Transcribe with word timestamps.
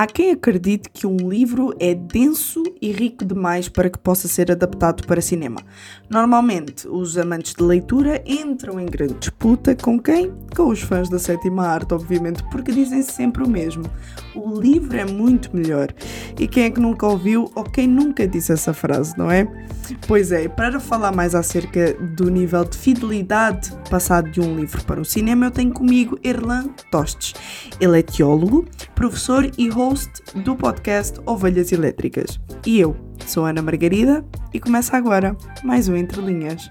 Há 0.00 0.06
quem 0.06 0.30
acredite 0.30 0.90
que 0.90 1.08
um 1.08 1.16
livro 1.16 1.74
é 1.80 1.92
denso 1.92 2.62
e 2.80 2.92
rico 2.92 3.24
demais 3.24 3.68
para 3.68 3.90
que 3.90 3.98
possa 3.98 4.28
ser 4.28 4.50
adaptado 4.50 5.06
para 5.06 5.20
cinema. 5.20 5.60
Normalmente, 6.08 6.86
os 6.88 7.16
amantes 7.18 7.54
de 7.54 7.62
leitura 7.62 8.22
entram 8.26 8.80
em 8.80 8.86
grande 8.86 9.14
disputa 9.14 9.74
com 9.74 9.98
quem? 9.98 10.32
Com 10.56 10.68
os 10.68 10.80
fãs 10.80 11.08
da 11.08 11.18
sétima 11.18 11.66
arte, 11.66 11.94
obviamente, 11.94 12.42
porque 12.50 12.72
dizem 12.72 13.02
sempre 13.02 13.42
o 13.42 13.48
mesmo. 13.48 13.84
O 14.34 14.58
livro 14.60 14.96
é 14.96 15.04
muito 15.04 15.54
melhor. 15.54 15.92
E 16.38 16.46
quem 16.46 16.64
é 16.64 16.70
que 16.70 16.80
nunca 16.80 17.06
ouviu 17.06 17.50
ou 17.54 17.64
quem 17.64 17.86
nunca 17.86 18.26
disse 18.26 18.52
essa 18.52 18.72
frase, 18.72 19.16
não 19.16 19.30
é? 19.30 19.48
Pois 20.06 20.32
é, 20.32 20.48
para 20.48 20.78
falar 20.78 21.12
mais 21.12 21.34
acerca 21.34 21.94
do 21.94 22.30
nível 22.30 22.64
de 22.64 22.76
fidelidade 22.76 23.72
passado 23.90 24.30
de 24.30 24.40
um 24.40 24.56
livro 24.56 24.82
para 24.84 25.00
o 25.00 25.04
cinema, 25.04 25.46
eu 25.46 25.50
tenho 25.50 25.72
comigo 25.72 26.18
Erlan 26.22 26.68
Tostes. 26.90 27.34
Ele 27.80 27.98
é 27.98 28.02
teólogo, 28.02 28.66
professor 28.94 29.50
e 29.56 29.68
host 29.68 30.10
do 30.36 30.54
podcast 30.54 31.18
Ovelhas 31.24 31.72
Elétricas. 31.72 32.38
E 32.68 32.80
eu 32.80 32.94
sou 33.26 33.46
Ana 33.46 33.62
Margarida 33.62 34.22
e 34.52 34.60
começa 34.60 34.94
agora 34.94 35.34
mais 35.64 35.88
um 35.88 35.96
Entre 35.96 36.20
Linhas. 36.20 36.68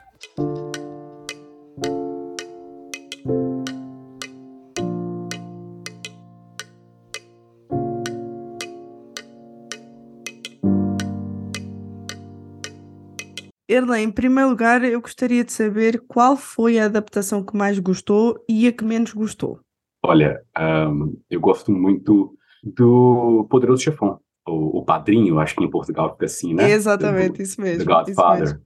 Erlen, 13.68 14.04
em 14.04 14.12
primeiro 14.12 14.52
lugar, 14.52 14.84
eu 14.84 15.02
gostaria 15.02 15.44
de 15.44 15.52
saber 15.52 16.04
qual 16.08 16.38
foi 16.38 16.78
a 16.78 16.86
adaptação 16.86 17.44
que 17.44 17.58
mais 17.58 17.80
gostou 17.80 18.38
e 18.48 18.68
a 18.68 18.72
que 18.72 18.86
menos 18.86 19.14
gostou. 19.14 19.62
Olha, 20.06 20.44
um, 20.60 21.20
eu 21.28 21.42
gosto 21.42 21.72
muito 21.72 22.38
do 22.64 23.48
Poderoso 23.50 23.82
Chefão, 23.82 24.20
o, 24.48 24.80
o 24.80 24.86
padrinho, 24.86 25.40
acho 25.40 25.56
que 25.56 25.64
em 25.64 25.70
Portugal 25.70 26.12
fica 26.14 26.26
assim, 26.26 26.54
né? 26.54 26.70
Exatamente, 26.70 27.38
do, 27.38 27.42
isso 27.42 27.60
mesmo. 27.62 27.86
The 27.86 27.94
Godfather. 27.94 28.40
Mesmo. 28.40 28.62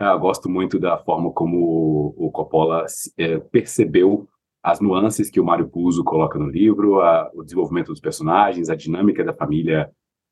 Ah, 0.00 0.12
eu 0.12 0.18
gosto 0.20 0.48
muito 0.48 0.78
da 0.78 0.96
forma 0.98 1.32
como 1.32 2.14
o, 2.16 2.30
Coppola 2.30 2.84
é, 3.16 3.38
percebeu 3.38 4.28
as 4.62 4.80
nuances 4.80 5.30
que 5.30 5.40
o 5.40 5.44
Mário 5.44 5.68
Puzo 5.68 6.04
coloca 6.04 6.38
no 6.38 6.48
livro, 6.48 7.00
a, 7.00 7.30
o 7.34 7.42
desenvolvimento 7.42 7.88
dos 7.88 8.00
personagens, 8.00 8.70
a 8.70 8.76
dinâmica 8.76 9.24
da 9.24 9.32
família 9.32 9.90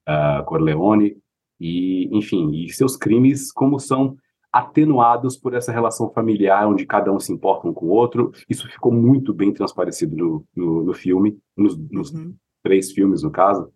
uh, 0.09 0.45
Corleone, 0.45 1.17
e, 1.59 2.09
enfim, 2.17 2.53
e 2.53 2.69
seus 2.69 2.97
crimes 2.97 3.51
como 3.51 3.79
são 3.79 4.17
atenuados 4.53 5.37
por 5.37 5.55
essa 5.55 5.73
relação 5.73 6.11
familiar, 6.11 6.69
onde 6.69 6.87
cada 6.87 7.13
um 7.13 7.19
se 7.19 7.33
importa 7.33 7.67
um 7.67 7.73
com 7.73 7.87
o 7.87 7.91
outro. 7.91 8.31
Isso 8.49 8.69
ficou 8.69 8.93
muito 8.93 9.35
bem 9.35 9.53
transparecido 9.53 10.17
no, 10.17 10.45
no, 10.55 10.85
no 10.85 10.95
filme, 10.95 11.39
nos, 11.57 11.77
nos 11.91 12.13
uhum 12.13 12.35
três 12.67 12.91
filmes, 12.91 13.23
no 13.23 13.31
caso, 13.31 13.71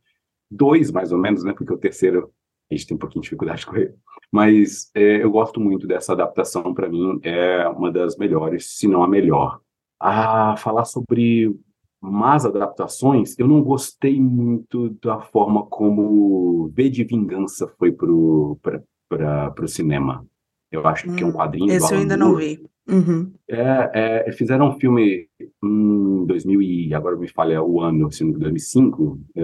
dois 0.51 0.91
mais 0.91 1.13
ou 1.13 1.19
menos, 1.19 1.45
né? 1.45 1.53
Porque 1.53 1.73
o 1.73 1.79
terceiro 1.79 2.31
a 2.71 2.75
gente 2.75 2.87
tem 2.87 2.95
um 2.95 2.99
pouquinho 2.99 3.21
de 3.21 3.27
dificuldade 3.27 3.67
com 3.67 3.77
ele. 3.77 3.95
Mas 4.31 4.91
é, 4.95 5.23
eu 5.23 5.31
gosto 5.31 5.59
muito 5.61 5.87
dessa 5.87 6.13
adaptação, 6.13 6.73
para 6.73 6.89
mim 6.89 7.19
é 7.23 7.67
uma 7.69 7.91
das 7.91 8.17
melhores, 8.17 8.79
se 8.79 8.87
não 8.87 9.03
a 9.03 9.09
melhor. 9.09 9.61
A 9.99 10.57
falar 10.57 10.85
sobre 10.85 11.55
más 12.01 12.47
adaptações, 12.47 13.39
eu 13.39 13.47
não 13.47 13.61
gostei 13.61 14.21
muito 14.21 14.91
da 15.03 15.21
forma 15.21 15.67
como 15.67 16.69
V 16.69 16.89
de 16.89 17.05
Vingança 17.05 17.69
foi 17.79 17.93
para 17.93 18.07
o 18.07 19.69
cinema. 19.69 20.25
Eu 20.71 20.87
acho 20.87 21.11
hum, 21.11 21.17
que 21.17 21.25
é 21.25 21.27
um 21.27 21.31
hum, 21.31 21.33
quadrinho. 21.33 21.73
Esse 21.73 21.93
eu 21.93 21.99
ainda 21.99 22.17
Moore. 22.17 22.31
não 22.31 22.39
vi. 22.39 22.71
Uhum. 22.89 23.33
É, 23.49 24.27
é, 24.29 24.33
fizeram 24.33 24.69
um 24.69 24.79
filme 24.79 25.29
em 25.63 26.25
2000 26.27 26.63
e 26.63 26.95
agora 26.95 27.17
me 27.17 27.29
falha 27.29 27.63
o 27.63 27.81
ano, 27.81 28.11
se 28.11 28.25
2005. 28.25 29.21
É, 29.37 29.43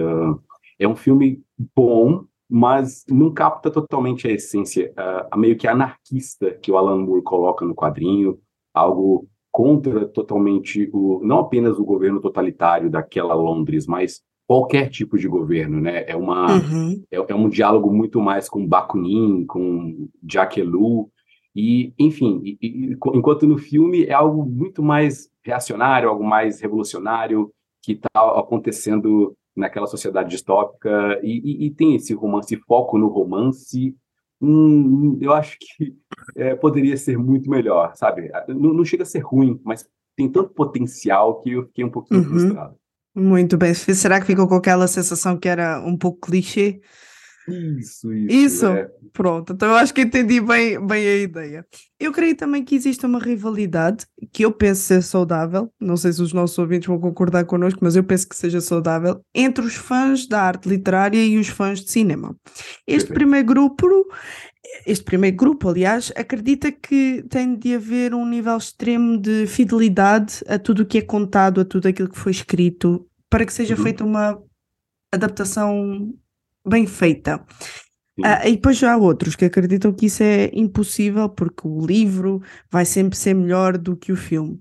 é 0.79 0.87
um 0.87 0.95
filme 0.95 1.41
bom, 1.75 2.23
mas 2.49 3.03
não 3.09 3.33
capta 3.33 3.69
totalmente 3.69 4.27
a 4.27 4.31
essência, 4.31 4.93
a, 4.95 5.27
a, 5.31 5.37
meio 5.37 5.57
que 5.57 5.67
anarquista 5.67 6.51
que 6.51 6.71
o 6.71 6.77
Alan 6.77 6.99
Moore 6.99 7.23
coloca 7.23 7.65
no 7.65 7.75
quadrinho, 7.75 8.39
algo 8.73 9.27
contra 9.51 10.07
totalmente 10.07 10.89
o 10.93 11.19
não 11.23 11.39
apenas 11.39 11.79
o 11.79 11.85
governo 11.85 12.21
totalitário 12.21 12.89
daquela 12.89 13.33
Londres, 13.33 13.87
mas 13.87 14.21
qualquer 14.47 14.89
tipo 14.89 15.17
de 15.17 15.27
governo, 15.27 15.81
né? 15.81 16.05
É 16.07 16.15
uma 16.15 16.45
uhum. 16.45 17.03
é, 17.11 17.17
é, 17.17 17.35
um 17.35 17.49
diálogo 17.49 17.91
muito 17.91 18.21
mais 18.21 18.47
com 18.47 18.65
Bakunin, 18.65 19.45
com 19.45 20.07
Jacques 20.23 20.63
Ellul, 20.63 21.11
e, 21.53 21.91
enfim, 21.99 22.39
e, 22.43 22.57
e, 22.61 22.97
enquanto 23.15 23.47
no 23.47 23.57
filme 23.57 24.05
é 24.05 24.13
algo 24.13 24.45
muito 24.45 24.81
mais 24.81 25.27
reacionário, 25.43 26.07
algo 26.07 26.23
mais 26.23 26.61
revolucionário 26.61 27.51
que 27.81 27.93
está 27.93 28.21
acontecendo 28.39 29.35
naquela 29.57 29.87
sociedade 29.87 30.29
distópica 30.29 31.19
e, 31.23 31.65
e, 31.65 31.71
tem 31.71 31.95
esse 31.95 32.13
romance, 32.13 32.55
foco 32.67 32.97
no 32.97 33.07
romance, 33.07 33.95
hum, 34.41 35.17
eu 35.19 35.33
acho 35.33 35.57
que 35.59 35.95
é, 36.35 36.55
poderia 36.55 36.95
ser 36.95 37.17
muito 37.17 37.49
melhor, 37.49 37.95
sabe? 37.95 38.29
Não, 38.47 38.73
não, 38.73 38.85
chega 38.85 39.03
a 39.03 39.05
ser 39.05 39.19
ruim, 39.19 39.59
mas 39.63 39.87
tem 40.15 40.29
tanto 40.29 40.53
potencial 40.53 41.41
que 41.41 41.51
eu 41.51 41.65
fiquei 41.65 41.83
um 41.83 41.89
pouquinho 41.89 42.21
uhum. 42.21 42.29
frustrado. 42.29 42.75
Muito 43.15 43.57
bem. 43.57 43.73
Será 43.73 44.19
que 44.19 44.27
ficou 44.27 44.47
com 44.47 44.55
aquela 44.55 44.87
sensação 44.87 45.37
que 45.37 45.49
era 45.49 45.79
um 45.79 45.97
pouco 45.97 46.27
clichê? 46.27 46.79
Isso, 47.47 48.13
isso. 48.13 48.35
Isso, 48.35 48.65
é. 48.65 48.89
pronto. 49.13 49.53
Então 49.53 49.69
eu 49.69 49.75
acho 49.75 49.93
que 49.93 50.01
entendi 50.01 50.41
bem, 50.41 50.85
bem 50.85 51.07
a 51.07 51.15
ideia. 51.15 51.65
Eu 51.99 52.11
creio 52.11 52.35
também 52.35 52.63
que 52.63 52.75
existe 52.75 53.05
uma 53.05 53.19
rivalidade 53.19 54.05
que 54.33 54.43
eu 54.43 54.51
penso 54.51 54.81
ser 54.81 55.01
saudável. 55.01 55.71
Não 55.79 55.95
sei 55.95 56.11
se 56.11 56.21
os 56.21 56.33
nossos 56.33 56.57
ouvintes 56.57 56.87
vão 56.87 56.99
concordar 56.99 57.45
connosco, 57.45 57.79
mas 57.81 57.95
eu 57.95 58.03
penso 58.03 58.27
que 58.27 58.35
seja 58.35 58.59
saudável 58.59 59.21
entre 59.33 59.65
os 59.65 59.75
fãs 59.75 60.27
da 60.27 60.41
arte 60.41 60.67
literária 60.67 61.23
e 61.23 61.37
os 61.37 61.47
fãs 61.47 61.79
de 61.79 61.89
cinema. 61.89 62.35
Este 62.85 63.13
primeiro 63.13 63.47
grupo, 63.47 63.87
este 64.85 65.05
primeiro 65.05 65.37
grupo, 65.37 65.69
aliás, 65.69 66.11
acredita 66.15 66.71
que 66.71 67.23
tem 67.29 67.55
de 67.55 67.75
haver 67.75 68.13
um 68.13 68.27
nível 68.27 68.57
extremo 68.57 69.17
de 69.17 69.47
fidelidade 69.47 70.43
a 70.47 70.59
tudo 70.59 70.83
o 70.83 70.85
que 70.85 70.97
é 70.97 71.01
contado, 71.01 71.61
a 71.61 71.65
tudo 71.65 71.87
aquilo 71.87 72.09
que 72.09 72.19
foi 72.19 72.31
escrito, 72.31 73.07
para 73.29 73.45
que 73.45 73.53
seja 73.53 73.75
uhum. 73.75 73.83
feita 73.83 74.03
uma 74.03 74.37
adaptação 75.13 76.13
bem 76.67 76.85
feita. 76.85 77.43
Ah, 78.23 78.47
e 78.47 78.53
depois 78.53 78.77
já 78.77 78.93
há 78.93 78.97
outros 78.97 79.35
que 79.35 79.45
acreditam 79.45 79.93
que 79.93 80.07
isso 80.07 80.23
é 80.23 80.49
impossível 80.53 81.29
porque 81.29 81.67
o 81.67 81.85
livro 81.85 82.41
vai 82.71 82.83
sempre 82.83 83.15
ser 83.15 83.35
melhor 83.35 83.77
do 83.77 83.95
que 83.95 84.11
o 84.11 84.15
filme. 84.15 84.59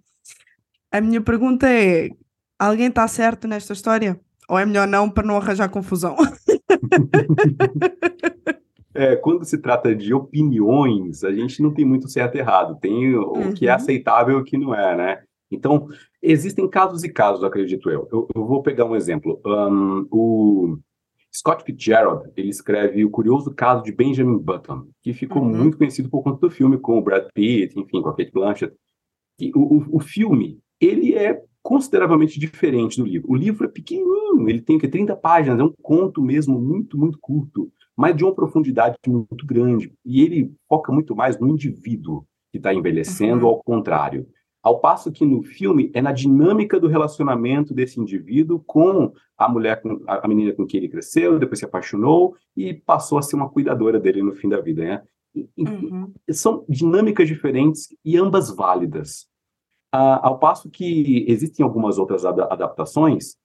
A 0.93 1.01
minha 1.01 1.23
pergunta 1.23 1.67
é: 1.69 2.11
alguém 2.59 2.89
está 2.89 3.09
certo 3.09 3.49
nesta 3.49 3.73
história? 3.73 4.21
Ou 4.49 4.59
é 4.59 4.67
melhor 4.67 4.87
não 4.87 5.11
para 5.11 5.27
não 5.27 5.37
arranjar 5.37 5.71
confusão? 5.71 6.17
é, 8.95 9.17
quando 9.17 9.45
se 9.45 9.59
trata 9.59 9.95
de 9.95 10.15
opiniões, 10.15 11.25
a 11.25 11.33
gente 11.33 11.63
não 11.63 11.73
tem 11.73 11.85
muito 11.85 12.09
certo 12.09 12.37
e 12.37 12.39
errado, 12.39 12.79
tem 12.81 13.15
o 13.15 13.33
uhum. 13.33 13.55
que 13.55 13.67
é 13.67 13.71
uhum. 13.71 13.77
aceitável 13.77 14.39
e 14.39 14.43
o 14.43 14.45
que 14.45 14.57
não 14.57 14.75
é, 14.75 14.97
né? 14.97 15.23
Então, 15.51 15.89
existem 16.23 16.69
casos 16.69 17.05
e 17.05 17.09
casos, 17.09 17.43
acredito 17.43 17.91
eu. 17.91 18.09
Eu, 18.13 18.29
eu 18.35 18.47
vou 18.47 18.63
pegar 18.63 18.85
um 18.85 18.97
exemplo. 18.97 19.41
Um, 19.45 20.07
o 20.11 20.79
Scott 21.37 21.65
Fitzgerald, 21.65 22.31
ele 22.35 22.49
escreve 22.49 23.05
O 23.05 23.11
Curioso 23.11 23.55
Caso 23.55 23.83
de 23.83 23.93
Benjamin 23.93 24.39
Button, 24.39 24.87
que 25.03 25.13
ficou 25.13 25.43
uhum. 25.43 25.55
muito 25.55 25.77
conhecido 25.77 26.09
por 26.09 26.23
conta 26.23 26.41
do 26.41 26.51
filme 26.51 26.79
com 26.79 26.97
o 26.97 27.03
Brad 27.03 27.29
Pitt, 27.35 27.79
enfim, 27.79 28.01
com 28.01 28.09
a 28.09 28.17
Kate 28.17 28.33
Blanchett. 28.33 28.75
E 29.39 29.53
o, 29.55 29.61
o, 29.61 29.97
o, 29.97 30.01
filme, 30.01 30.59
ele 30.81 31.15
é 31.15 31.43
consideravelmente 31.63 32.41
diferente 32.41 32.97
do 32.97 33.07
livro. 33.07 33.31
O 33.31 33.35
livro 33.35 33.67
é 33.67 33.69
pequenininho, 33.69 34.49
ele 34.49 34.63
tem 34.63 34.79
que 34.79 34.89
30 34.89 35.15
páginas, 35.17 35.61
é 35.61 35.63
um 35.63 35.75
conto 35.83 36.23
mesmo 36.23 36.59
muito, 36.59 36.97
muito 36.97 37.19
curto, 37.21 37.71
mas 37.95 38.17
de 38.17 38.25
uma 38.25 38.35
profundidade 38.35 38.97
muito 39.07 39.45
grande. 39.45 39.93
E 40.05 40.23
ele 40.23 40.55
foca 40.67 40.91
muito 40.91 41.15
mais 41.15 41.39
no 41.39 41.49
indivíduo 41.49 42.25
que 42.51 42.57
está 42.57 42.73
envelhecendo, 42.73 43.45
uhum. 43.45 43.51
ao 43.51 43.63
contrário. 43.63 44.27
Ao 44.67 44.81
passo 44.81 45.13
que 45.13 45.25
no 45.25 45.45
filme 45.45 45.93
é 45.95 46.03
na 46.03 46.11
dinâmica 46.11 46.81
do 46.81 46.89
relacionamento 46.89 47.73
desse 47.73 48.01
indivíduo 48.01 48.59
com 48.67 49.13
a 49.39 49.49
mulher, 49.49 49.81
a 50.09 50.27
menina 50.27 50.53
com 50.53 50.67
quem 50.67 50.79
ele 50.79 50.89
cresceu, 50.89 51.39
depois 51.39 51.61
se 51.61 51.65
apaixonou 51.65 52.35
e 52.57 52.75
passou 52.75 53.17
a 53.17 53.23
ser 53.23 53.37
uma 53.37 53.49
cuidadora 53.49 54.01
dele 54.01 54.25
no 54.25 54.33
fim 54.33 54.49
da 54.49 54.61
vida, 54.61 54.83
né? 54.83 55.03
Uhum. 55.57 56.13
São 56.33 56.65
dinâmicas 56.69 57.29
diferentes 57.29 57.97
e 58.05 58.17
ambas 58.17 58.51
válidas. 58.51 59.29
Ah, 59.93 60.27
ao 60.27 60.41
passo 60.41 60.69
que 60.69 61.25
existem 61.29 61.63
algumas 61.63 61.97
outras 61.97 62.25
adaptações 62.25 63.37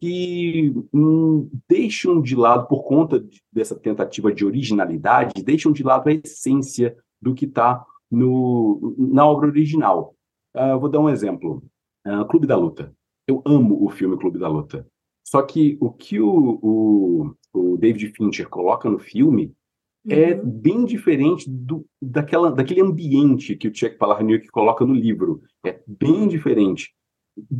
que 0.00 0.72
hum, 0.94 1.50
deixam 1.68 2.22
de 2.22 2.36
lado, 2.36 2.68
por 2.68 2.84
conta 2.84 3.26
dessa 3.52 3.74
tentativa 3.74 4.32
de 4.32 4.46
originalidade, 4.46 5.42
deixam 5.42 5.72
de 5.72 5.82
lado 5.82 6.08
a 6.08 6.12
essência 6.12 6.96
do 7.20 7.34
que 7.34 7.46
está 7.46 7.84
na 8.08 9.26
obra 9.26 9.48
original. 9.48 10.14
Uh, 10.58 10.78
vou 10.78 10.88
dar 10.88 10.98
um 10.98 11.08
exemplo. 11.08 11.62
Uh, 12.04 12.24
Clube 12.26 12.46
da 12.46 12.56
Luta. 12.56 12.92
Eu 13.26 13.42
amo 13.46 13.84
o 13.84 13.88
filme 13.90 14.18
Clube 14.18 14.38
da 14.38 14.48
Luta. 14.48 14.86
Só 15.24 15.42
que 15.42 15.76
o 15.80 15.90
que 15.92 16.18
o, 16.20 16.58
o, 16.62 17.34
o 17.52 17.76
David 17.76 18.12
Fincher 18.16 18.48
coloca 18.48 18.88
no 18.88 18.98
filme 18.98 19.52
é 20.08 20.14
uhum. 20.14 20.22
é 20.22 20.34
bem 20.34 20.84
diferente 20.84 21.48
do, 21.48 21.84
daquela, 22.00 22.50
daquele 22.50 22.80
ambiente 22.80 23.54
que 23.54 23.68
o 23.68 23.74
Chuck 23.74 23.96
Palahniuk 23.96 24.48
coloca 24.48 24.84
no 24.84 24.94
livro. 24.94 25.42
É 25.64 25.80
bem 25.86 26.26
diferente. 26.26 26.94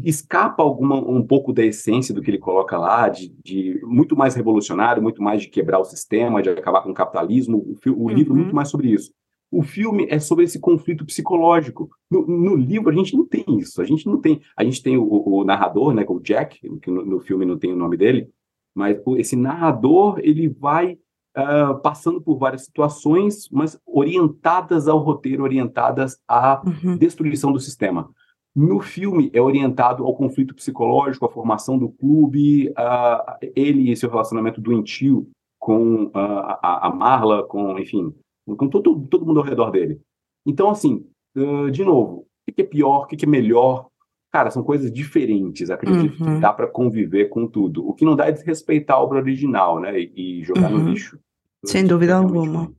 escapa 0.02 0.62
alguma, 0.62 0.96
um 0.96 1.22
pouco 1.22 1.52
da 1.52 1.64
essência 1.64 2.14
do 2.14 2.22
que 2.22 2.30
ele 2.30 2.38
coloca 2.38 2.78
lá, 2.78 3.08
de, 3.08 3.28
de, 3.44 3.80
muito 3.84 4.16
mais 4.16 4.34
revolucionário, 4.34 5.02
muito 5.02 5.22
mais 5.22 5.42
de 5.42 5.48
quebrar 5.48 5.78
o 5.78 5.84
sistema, 5.84 6.42
de 6.42 6.48
acabar 6.48 6.82
com 6.82 6.90
o 6.90 6.94
capitalismo. 6.94 7.58
O, 7.58 7.90
o 7.90 8.04
uhum. 8.04 8.08
livro 8.08 8.34
muito 8.34 8.54
mais 8.54 8.70
sobre 8.70 8.88
isso. 8.88 9.12
O 9.50 9.62
filme 9.62 10.06
é 10.10 10.18
sobre 10.18 10.44
esse 10.44 10.60
conflito 10.60 11.06
psicológico. 11.06 11.88
No, 12.10 12.26
no, 12.26 12.54
livro 12.54 12.90
a 12.90 12.94
gente 12.94 13.16
não 13.16 13.26
tem 13.26 13.44
isso. 13.58 13.80
A 13.80 13.84
gente 13.84 14.06
não 14.06 14.20
tem. 14.20 14.40
A 14.56 14.62
gente 14.62 14.82
tem 14.82 14.98
o, 14.98 15.06
o 15.06 15.44
narrador, 15.44 15.94
né, 15.94 16.04
o 16.06 16.20
Jack, 16.20 16.60
que 16.80 16.90
no, 16.90 17.04
no, 17.04 17.20
filme 17.20 17.46
não 17.46 17.58
tem 17.58 17.72
o 17.72 17.76
nome 17.76 17.96
dele, 17.96 18.28
mas 18.74 18.98
esse 19.16 19.36
narrador 19.36 20.20
ele 20.22 20.48
vai 20.48 20.98
uh, 21.36 21.80
passando 21.82 22.20
por 22.20 22.38
várias 22.38 22.64
situações, 22.64 23.48
mas 23.50 23.78
orientadas 23.86 24.86
ao 24.86 24.98
roteiro, 24.98 25.42
orientadas 25.42 26.18
à 26.28 26.62
uhum. 26.64 26.96
destruição 26.96 27.50
do 27.50 27.60
sistema. 27.60 28.10
No 28.54 28.80
filme 28.80 29.30
é 29.32 29.40
orientado 29.40 30.04
ao 30.04 30.16
conflito 30.16 30.54
psicológico, 30.54 31.24
à 31.24 31.30
formação 31.30 31.78
do 31.78 31.88
clube, 31.88 32.68
uh, 32.70 33.38
ele 33.54 33.90
e 33.90 33.96
seu 33.96 34.10
relacionamento 34.10 34.60
doentio 34.60 35.30
com 35.58 36.06
uh, 36.06 36.10
a, 36.14 36.88
a 36.88 36.94
Marla, 36.94 37.46
com, 37.46 37.78
enfim, 37.78 38.12
com 38.56 38.68
todo, 38.68 39.06
todo 39.08 39.26
mundo 39.26 39.40
ao 39.40 39.46
redor 39.46 39.70
dele. 39.70 40.00
Então, 40.46 40.70
assim, 40.70 41.04
uh, 41.36 41.70
de 41.70 41.84
novo, 41.84 42.26
o 42.48 42.52
que 42.52 42.62
é 42.62 42.64
pior, 42.64 43.02
o 43.02 43.06
que 43.06 43.24
é 43.24 43.28
melhor? 43.28 43.88
Cara, 44.30 44.50
são 44.50 44.62
coisas 44.62 44.92
diferentes, 44.92 45.70
acredito 45.70 46.22
uhum. 46.22 46.34
que 46.34 46.40
dá 46.40 46.52
para 46.52 46.66
conviver 46.66 47.28
com 47.30 47.46
tudo. 47.46 47.86
O 47.88 47.94
que 47.94 48.04
não 48.04 48.14
dá 48.14 48.26
é 48.26 48.32
desrespeitar 48.32 48.96
a 48.96 49.00
obra 49.00 49.18
original, 49.18 49.80
né? 49.80 49.98
E, 49.98 50.40
e 50.40 50.44
jogar 50.44 50.70
uhum. 50.70 50.78
no 50.78 50.90
lixo. 50.90 51.18
Sem 51.64 51.86
dúvida 51.86 52.16
alguma. 52.16 52.72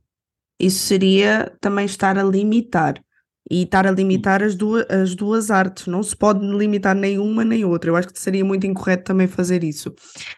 Isso 0.58 0.86
seria 0.86 1.52
também 1.60 1.86
estar 1.86 2.18
a 2.18 2.22
limitar. 2.22 3.02
E 3.50 3.62
estar 3.62 3.84
a 3.84 3.90
limitar 3.90 4.42
as 4.44 4.54
duas, 4.54 4.88
as 4.88 5.14
duas 5.16 5.50
artes. 5.50 5.86
Não 5.88 6.02
se 6.04 6.16
pode 6.16 6.44
limitar 6.46 6.94
nenhuma 6.94 7.44
nem 7.44 7.64
outra. 7.64 7.90
Eu 7.90 7.96
acho 7.96 8.08
que 8.08 8.20
seria 8.20 8.44
muito 8.44 8.64
incorreto 8.64 9.04
também 9.04 9.26
fazer 9.26 9.64
isso. 9.64 9.92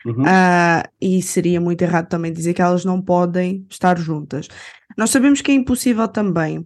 Uhum. 0.06 0.22
Uh, 0.22 0.88
e 1.00 1.20
seria 1.20 1.60
muito 1.60 1.82
errado 1.82 2.08
também 2.08 2.32
dizer 2.32 2.54
que 2.54 2.62
elas 2.62 2.84
não 2.84 3.02
podem 3.02 3.66
estar 3.68 3.98
juntas. 3.98 4.48
Nós 4.96 5.10
sabemos 5.10 5.40
que 5.40 5.50
é 5.50 5.54
impossível 5.54 6.06
também, 6.08 6.64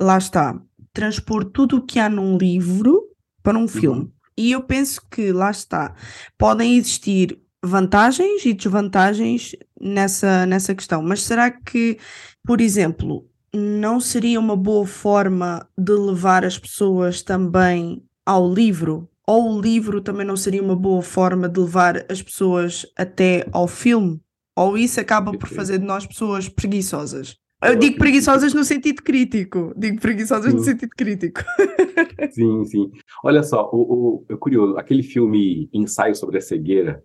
lá 0.00 0.18
está, 0.18 0.60
transpor 0.92 1.44
tudo 1.44 1.76
o 1.76 1.86
que 1.86 1.98
há 1.98 2.08
num 2.08 2.36
livro 2.36 3.02
para 3.42 3.58
um 3.58 3.62
uhum. 3.62 3.68
filme. 3.68 4.12
E 4.36 4.52
eu 4.52 4.62
penso 4.62 5.02
que, 5.10 5.32
lá 5.32 5.50
está, 5.50 5.94
podem 6.38 6.76
existir 6.76 7.40
vantagens 7.64 8.44
e 8.46 8.52
desvantagens 8.52 9.56
nessa, 9.80 10.46
nessa 10.46 10.74
questão. 10.74 11.02
Mas 11.02 11.22
será 11.22 11.50
que, 11.50 11.98
por 12.44 12.60
exemplo, 12.60 13.28
não 13.52 13.98
seria 13.98 14.38
uma 14.38 14.56
boa 14.56 14.86
forma 14.86 15.68
de 15.76 15.92
levar 15.92 16.44
as 16.44 16.58
pessoas 16.58 17.22
também 17.22 18.04
ao 18.24 18.52
livro? 18.52 19.08
Ou 19.26 19.56
o 19.56 19.60
livro 19.60 20.00
também 20.00 20.26
não 20.26 20.36
seria 20.36 20.62
uma 20.62 20.76
boa 20.76 21.02
forma 21.02 21.48
de 21.48 21.60
levar 21.60 22.04
as 22.10 22.22
pessoas 22.22 22.86
até 22.96 23.46
ao 23.52 23.66
filme? 23.66 24.20
Ou 24.56 24.76
isso 24.78 25.00
acaba 25.00 25.32
por 25.32 25.48
fazer 25.48 25.78
de 25.78 25.84
nós 25.84 26.06
pessoas 26.06 26.48
preguiçosas? 26.48 27.36
Eu 27.62 27.74
digo 27.76 27.98
preguiçosas 27.98 28.54
no 28.54 28.62
sentido 28.62 29.02
crítico. 29.02 29.72
Digo 29.76 30.00
preguiçosas 30.00 30.52
sim. 30.52 30.56
no 30.56 30.62
sentido 30.62 30.90
crítico. 30.96 31.40
sim, 32.30 32.64
sim. 32.64 32.92
Olha 33.24 33.42
só, 33.42 33.68
o, 33.72 34.22
o, 34.22 34.26
é 34.28 34.36
curioso, 34.36 34.76
aquele 34.76 35.02
filme 35.02 35.68
Ensaio 35.72 36.14
sobre 36.14 36.38
a 36.38 36.40
Cegueira, 36.40 37.02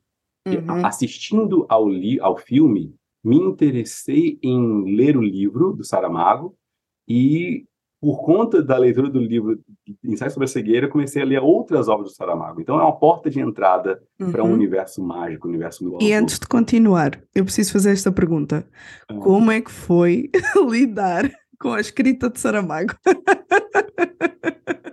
uhum. 0.48 0.86
assistindo 0.86 1.66
ao, 1.68 1.90
li, 1.90 2.20
ao 2.20 2.38
filme, 2.38 2.94
me 3.24 3.38
interessei 3.38 4.38
em 4.44 4.96
ler 4.96 5.18
o 5.18 5.22
livro 5.22 5.74
do 5.74 5.84
Saramago 5.84 6.56
e 7.08 7.66
por 8.04 8.22
conta 8.22 8.62
da 8.62 8.78
leitura 8.78 9.10
do 9.10 9.18
livro 9.18 9.58
Ensaio 10.04 10.30
sobre 10.30 10.44
a 10.44 10.48
Cegueira, 10.50 10.90
comecei 10.90 11.22
a 11.22 11.26
ler 11.26 11.40
outras 11.40 11.88
obras 11.88 12.10
do 12.10 12.14
Saramago. 12.14 12.60
Então 12.60 12.78
é 12.78 12.84
uma 12.84 12.92
porta 12.92 13.30
de 13.30 13.40
entrada 13.40 14.04
uhum. 14.20 14.30
para 14.30 14.44
um 14.44 14.52
universo 14.52 15.02
mágico, 15.02 15.48
um 15.48 15.52
universo 15.52 15.86
novo. 15.86 16.00
E 16.02 16.12
antes 16.12 16.38
de 16.38 16.46
continuar, 16.46 17.18
eu 17.34 17.46
preciso 17.46 17.72
fazer 17.72 17.92
esta 17.92 18.12
pergunta. 18.12 18.68
Ah. 19.08 19.14
Como 19.14 19.50
é 19.50 19.62
que 19.62 19.72
foi 19.72 20.30
lidar 20.70 21.32
com 21.58 21.70
a 21.70 21.80
escrita 21.80 22.30
de 22.30 22.42
Saramago? 22.42 22.94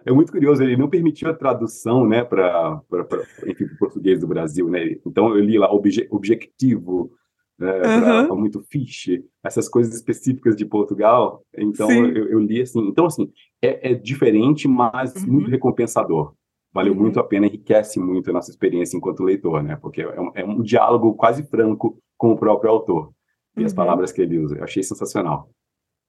é 0.07 0.13
muito 0.13 0.31
curioso, 0.31 0.63
ele 0.63 0.77
não 0.77 0.89
permitiu 0.89 1.31
a 1.31 1.35
tradução, 1.35 2.07
né, 2.07 2.23
para 2.23 2.81
o 2.93 3.77
português 3.81 4.21
do 4.21 4.29
Brasil, 4.29 4.71
né? 4.71 4.95
Então 5.05 5.35
eu 5.35 5.41
li 5.41 5.59
lá 5.59 5.69
obje, 5.69 6.07
objetivo, 6.13 7.11
né, 7.61 8.23
uhum. 8.23 8.37
muito 8.37 8.63
fiche, 8.63 9.23
essas 9.45 9.69
coisas 9.69 9.95
específicas 9.95 10.57
de 10.57 10.65
Portugal. 10.65 11.45
Então 11.57 11.91
eu, 11.91 12.29
eu, 12.29 12.39
li 12.39 12.63
assim. 12.63 12.81
Então 12.89 13.05
assim 13.05 13.31
é, 13.61 13.93
é 13.93 13.95
diferente, 13.95 14.67
mas 14.67 15.15
uhum. 15.17 15.33
muito 15.35 15.51
recompensador. 15.51 16.35
Valeu 16.73 16.95
uhum. 16.95 17.01
muito 17.01 17.21
a 17.21 17.25
pena, 17.25 17.47
enriquece 17.47 18.01
muito 18.01 18.31
a 18.31 18.33
nossa 18.33 18.51
experiência 18.51 18.97
enquanto 18.97 19.23
leitor, 19.23 19.63
né? 19.63 19.77
Porque 19.77 20.01
é 20.01 20.21
um, 20.21 20.33
é 20.35 20.45
um 20.45 20.63
diálogo 20.63 21.13
quase 21.15 21.43
franco 21.43 21.99
com 22.17 22.33
o 22.33 22.39
próprio 22.39 22.71
autor 22.71 23.13
e 23.57 23.65
as 23.65 23.73
uhum. 23.73 23.77
palavras 23.77 24.11
que 24.11 24.23
ele 24.23 24.39
usa. 24.39 24.57
Eu 24.57 24.65
achei 24.65 24.83
sensacional. 24.83 25.51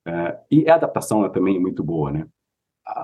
É, 0.08 0.38
e 0.50 0.70
a 0.70 0.76
adaptação 0.76 1.26
é 1.26 1.30
também 1.30 1.60
muito 1.60 1.84
boa, 1.84 2.12
né? 2.12 2.26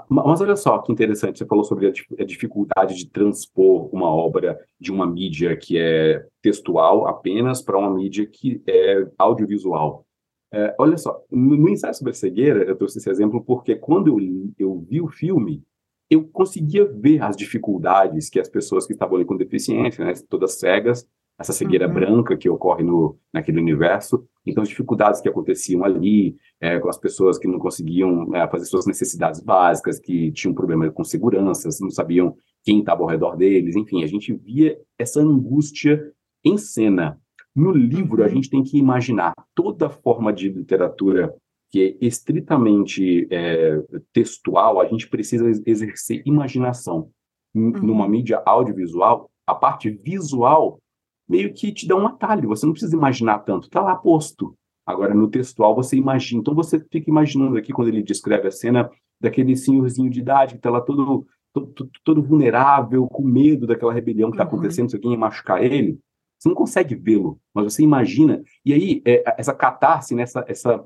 Mas 0.09 0.41
olha 0.41 0.56
só 0.56 0.79
que 0.79 0.91
interessante, 0.91 1.38
você 1.38 1.45
falou 1.45 1.63
sobre 1.63 1.88
a 2.19 2.24
dificuldade 2.24 2.95
de 2.95 3.09
transpor 3.09 3.89
uma 3.94 4.09
obra 4.09 4.59
de 4.79 4.91
uma 4.91 5.06
mídia 5.06 5.56
que 5.56 5.77
é 5.77 6.25
textual 6.41 7.07
apenas 7.07 7.62
para 7.62 7.77
uma 7.77 7.94
mídia 7.94 8.25
que 8.25 8.62
é 8.68 9.07
audiovisual. 9.18 10.06
É, 10.51 10.75
olha 10.79 10.97
só, 10.97 11.21
no, 11.29 11.69
ensaio 11.69 11.94
sobre 11.94 12.12
a 12.12 12.15
cegueira, 12.15 12.63
eu 12.63 12.75
trouxe 12.75 13.00
esse 13.00 13.09
exemplo 13.09 13.44
porque 13.44 13.75
quando 13.75 14.07
eu, 14.07 14.50
eu 14.57 14.85
vi 14.89 15.01
o 15.01 15.07
filme, 15.07 15.63
eu 16.09 16.24
conseguia 16.25 16.85
ver 16.85 17.21
as 17.21 17.35
dificuldades 17.35 18.29
que 18.29 18.39
as 18.39 18.50
pessoas 18.50 18.88
que 18.88 18.94
estavam 18.94 19.18
ali 19.18 19.25
com 19.25 19.35
deficiência, 19.35 20.03
né, 20.06 20.13
todas 20.29 20.57
cegas, 20.57 21.06
essa 21.39 21.54
cegueira 21.54 21.88
uhum. 21.88 21.94
branca 21.94 22.36
que 22.36 22.50
ocorre 22.50 22.84
no, 22.84 23.18
naquele 23.31 23.60
universo. 23.60 24.25
Então, 24.45 24.63
as 24.63 24.69
dificuldades 24.69 25.22
que 25.22 25.30
aconteciam 25.30 25.84
ali, 25.84 26.36
é, 26.60 26.80
com 26.80 26.89
as 26.89 26.98
pessoas 26.98 27.38
que 27.38 27.48
não 27.48 27.60
conseguiam 27.60 28.36
é, 28.36 28.48
fazer 28.48 28.66
suas 28.66 28.88
necessidades 28.88 29.39
básicas, 29.39 30.00
que 30.00 30.31
tinham 30.31 30.54
problema 30.54 30.89
com 30.89 31.04
segurança, 31.04 31.69
não 31.80 31.92
sabiam 31.92 32.36
quem 32.63 32.80
estava 32.80 33.04
ao 33.04 33.07
redor 33.07 33.36
deles, 33.36 33.75
enfim, 33.75 34.04
a 34.04 34.07
gente 34.07 34.34
via 34.34 34.78
essa 34.98 35.22
angústia 35.22 36.12
em 36.44 36.57
cena. 36.57 37.19
No 37.56 37.72
livro, 37.72 38.24
a 38.24 38.25
uhum. 38.25 38.31
gente 38.34 38.50
tem 38.50 38.63
que 38.63 38.78
imaginar 38.78 39.34
toda 39.54 39.89
forma 39.89 40.34
de 40.34 40.50
literatura 40.50 41.34
que 41.69 41.98
é 42.01 42.06
estritamente 42.06 43.28
é, 43.30 43.84
textual, 44.13 44.80
a 44.80 44.86
gente 44.86 45.07
precisa 45.10 45.50
exercer 45.66 46.22
imaginação. 46.25 47.10
Uhum. 47.54 47.72
Numa 47.72 48.07
mídia 48.07 48.42
audiovisual, 48.45 49.29
a 49.46 49.53
parte 49.53 49.89
visual 49.89 50.79
meio 51.27 51.53
que 51.53 51.72
te 51.72 51.88
dá 51.88 51.96
um 51.96 52.07
atalho, 52.07 52.50
você 52.50 52.65
não 52.65 52.74
precisa 52.74 52.96
imaginar 52.96 53.39
tanto, 53.39 53.65
está 53.65 53.81
lá 53.81 53.96
posto. 53.96 54.55
Agora, 54.86 55.13
no 55.13 55.27
textual, 55.27 55.75
você 55.75 55.98
imagina. 55.98 56.39
Então, 56.39 56.55
você 56.55 56.79
fica 56.79 57.10
imaginando 57.10 57.57
aqui, 57.57 57.74
quando 57.74 57.89
ele 57.89 58.01
descreve 58.01 58.48
a 58.48 58.51
cena 58.51 58.89
daquele 59.19 59.55
senhorzinho 59.57 60.10
de 60.10 60.22
idade 60.22 60.53
que 60.53 60.60
está 60.60 60.69
lá 60.69 60.79
todo, 60.79 61.27
todo, 61.51 61.89
todo, 62.05 62.24
vulnerável, 62.24 63.05
com 63.07 63.24
medo 63.24 63.67
daquela 63.67 63.91
rebelião 63.91 64.29
que 64.29 64.36
está 64.36 64.46
uhum. 64.46 64.50
acontecendo, 64.50 64.89
se 64.89 64.96
alguém 64.96 65.17
machucar 65.17 65.62
ele. 65.62 66.00
Você 66.39 66.48
não 66.48 66.55
consegue 66.55 66.96
vê-lo, 66.96 67.38
mas 67.53 67.74
você 67.74 67.84
imagina. 67.84 68.41
E 68.63 68.72
aí, 68.74 69.01
é, 69.05 69.24
essa 69.38 69.53
catarse, 69.53 70.15
né, 70.15 70.24
essa, 70.24 70.46
essa, 70.48 70.86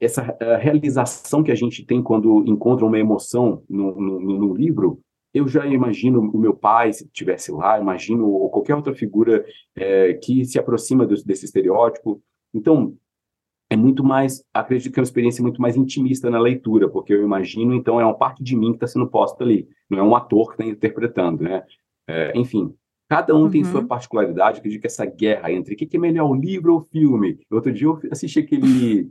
essa 0.00 0.36
é, 0.38 0.56
realização 0.56 1.42
que 1.42 1.50
a 1.50 1.56
gente 1.56 1.84
tem 1.84 2.00
quando 2.00 2.44
encontra 2.46 2.86
uma 2.86 2.98
emoção 2.98 3.64
no, 3.68 4.00
no, 4.00 4.20
no 4.20 4.54
livro, 4.54 5.00
eu 5.34 5.48
já 5.48 5.66
imagino 5.66 6.20
o 6.20 6.38
meu 6.38 6.54
pai, 6.54 6.92
se 6.92 7.04
estivesse 7.04 7.50
lá, 7.50 7.80
imagino 7.80 8.28
ou 8.28 8.50
qualquer 8.50 8.74
outra 8.74 8.94
figura 8.94 9.44
é, 9.74 10.14
que 10.14 10.44
se 10.44 10.58
aproxima 10.58 11.06
do, 11.06 11.14
desse 11.24 11.44
estereótipo. 11.44 12.22
Então, 12.52 12.94
é 13.70 13.76
muito 13.76 14.04
mais, 14.04 14.44
acredito 14.52 14.92
que 14.92 15.00
é 15.00 15.02
uma 15.02 15.06
experiência 15.06 15.42
muito 15.42 15.60
mais 15.60 15.76
intimista 15.76 16.28
na 16.28 16.38
leitura, 16.38 16.88
porque 16.88 17.14
eu 17.14 17.22
imagino, 17.22 17.72
então, 17.74 17.98
é 17.98 18.04
uma 18.04 18.16
parte 18.16 18.42
de 18.42 18.54
mim 18.54 18.70
que 18.70 18.76
está 18.76 18.86
sendo 18.86 19.08
posta 19.08 19.42
ali, 19.42 19.66
não 19.88 19.98
é 19.98 20.02
um 20.02 20.14
ator 20.14 20.48
que 20.48 20.62
está 20.62 20.64
interpretando, 20.64 21.42
né? 21.42 21.62
É, 22.06 22.38
enfim, 22.38 22.74
cada 23.08 23.34
um 23.34 23.44
uhum. 23.44 23.50
tem 23.50 23.64
sua 23.64 23.82
particularidade, 23.82 24.58
acredito 24.58 24.82
que 24.82 24.86
essa 24.86 25.06
guerra 25.06 25.50
entre 25.50 25.74
o 25.74 25.76
que 25.76 25.96
é 25.96 25.98
melhor, 25.98 26.28
o 26.28 26.34
livro 26.34 26.74
ou 26.74 26.80
o 26.80 26.84
filme. 26.84 27.38
Outro 27.50 27.72
dia 27.72 27.86
eu 27.86 27.98
assisti 28.10 28.40
aquele 28.40 29.10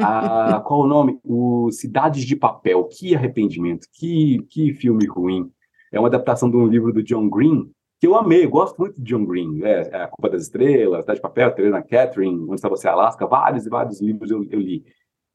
a, 0.00 0.60
qual 0.66 0.80
o 0.80 0.86
nome? 0.86 1.20
O 1.22 1.70
Cidades 1.70 2.24
de 2.24 2.34
Papel. 2.34 2.84
Que 2.84 3.14
arrependimento, 3.14 3.86
que, 3.92 4.44
que 4.48 4.72
filme 4.74 5.06
ruim 5.06 5.50
é 5.92 5.98
uma 5.98 6.08
adaptação 6.08 6.50
de 6.50 6.56
um 6.56 6.66
livro 6.66 6.92
do 6.92 7.02
John 7.02 7.28
Green, 7.28 7.70
que 8.00 8.06
eu 8.06 8.16
amei, 8.16 8.44
eu 8.46 8.50
gosto 8.50 8.78
muito 8.78 9.00
de 9.00 9.02
John 9.02 9.26
Green. 9.26 9.62
É, 9.62 9.90
é 9.92 10.02
A 10.02 10.08
Culpa 10.08 10.30
das 10.30 10.42
Estrelas, 10.42 11.02
Cidade 11.02 11.18
de 11.18 11.22
Papel, 11.22 11.54
Teresa 11.54 11.82
Catherine, 11.82 12.44
Onde 12.44 12.54
Está 12.54 12.68
Você, 12.68 12.88
Alaska, 12.88 13.26
vários 13.26 13.66
e 13.66 13.68
vários 13.68 14.00
livros 14.00 14.30
eu, 14.30 14.42
eu 14.50 14.58
li. 14.58 14.84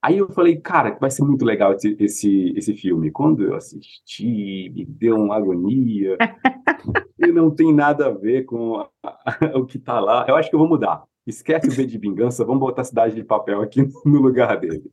Aí 0.02 0.18
eu 0.18 0.30
falei, 0.30 0.58
cara, 0.58 0.98
vai 1.00 1.10
ser 1.10 1.24
muito 1.24 1.46
legal 1.46 1.74
esse, 1.74 1.96
esse, 2.00 2.54
esse 2.56 2.74
filme. 2.74 3.12
Quando 3.12 3.44
eu 3.44 3.56
assisti, 3.56 4.70
me 4.70 4.86
deu 4.86 5.16
uma 5.16 5.36
agonia. 5.36 6.18
e 7.20 7.32
não 7.32 7.50
tem 7.50 7.74
nada 7.74 8.08
a 8.08 8.12
ver 8.12 8.46
com 8.46 8.86
o 9.56 9.66
que 9.66 9.78
está 9.78 10.00
lá. 10.00 10.26
Eu 10.28 10.36
acho 10.36 10.50
que 10.50 10.56
eu 10.56 10.60
vou 10.60 10.68
mudar. 10.68 11.04
Esquece 11.26 11.68
o 11.68 11.72
V 11.72 11.88
de 11.88 11.98
vingança, 11.98 12.46
vamos 12.46 12.60
botar 12.60 12.84
a 12.84 12.86
cidade 12.86 13.16
de 13.16 13.24
papel 13.24 13.62
aqui 13.62 13.82
no 14.06 14.22
lugar 14.22 14.60
dele. 14.60 14.84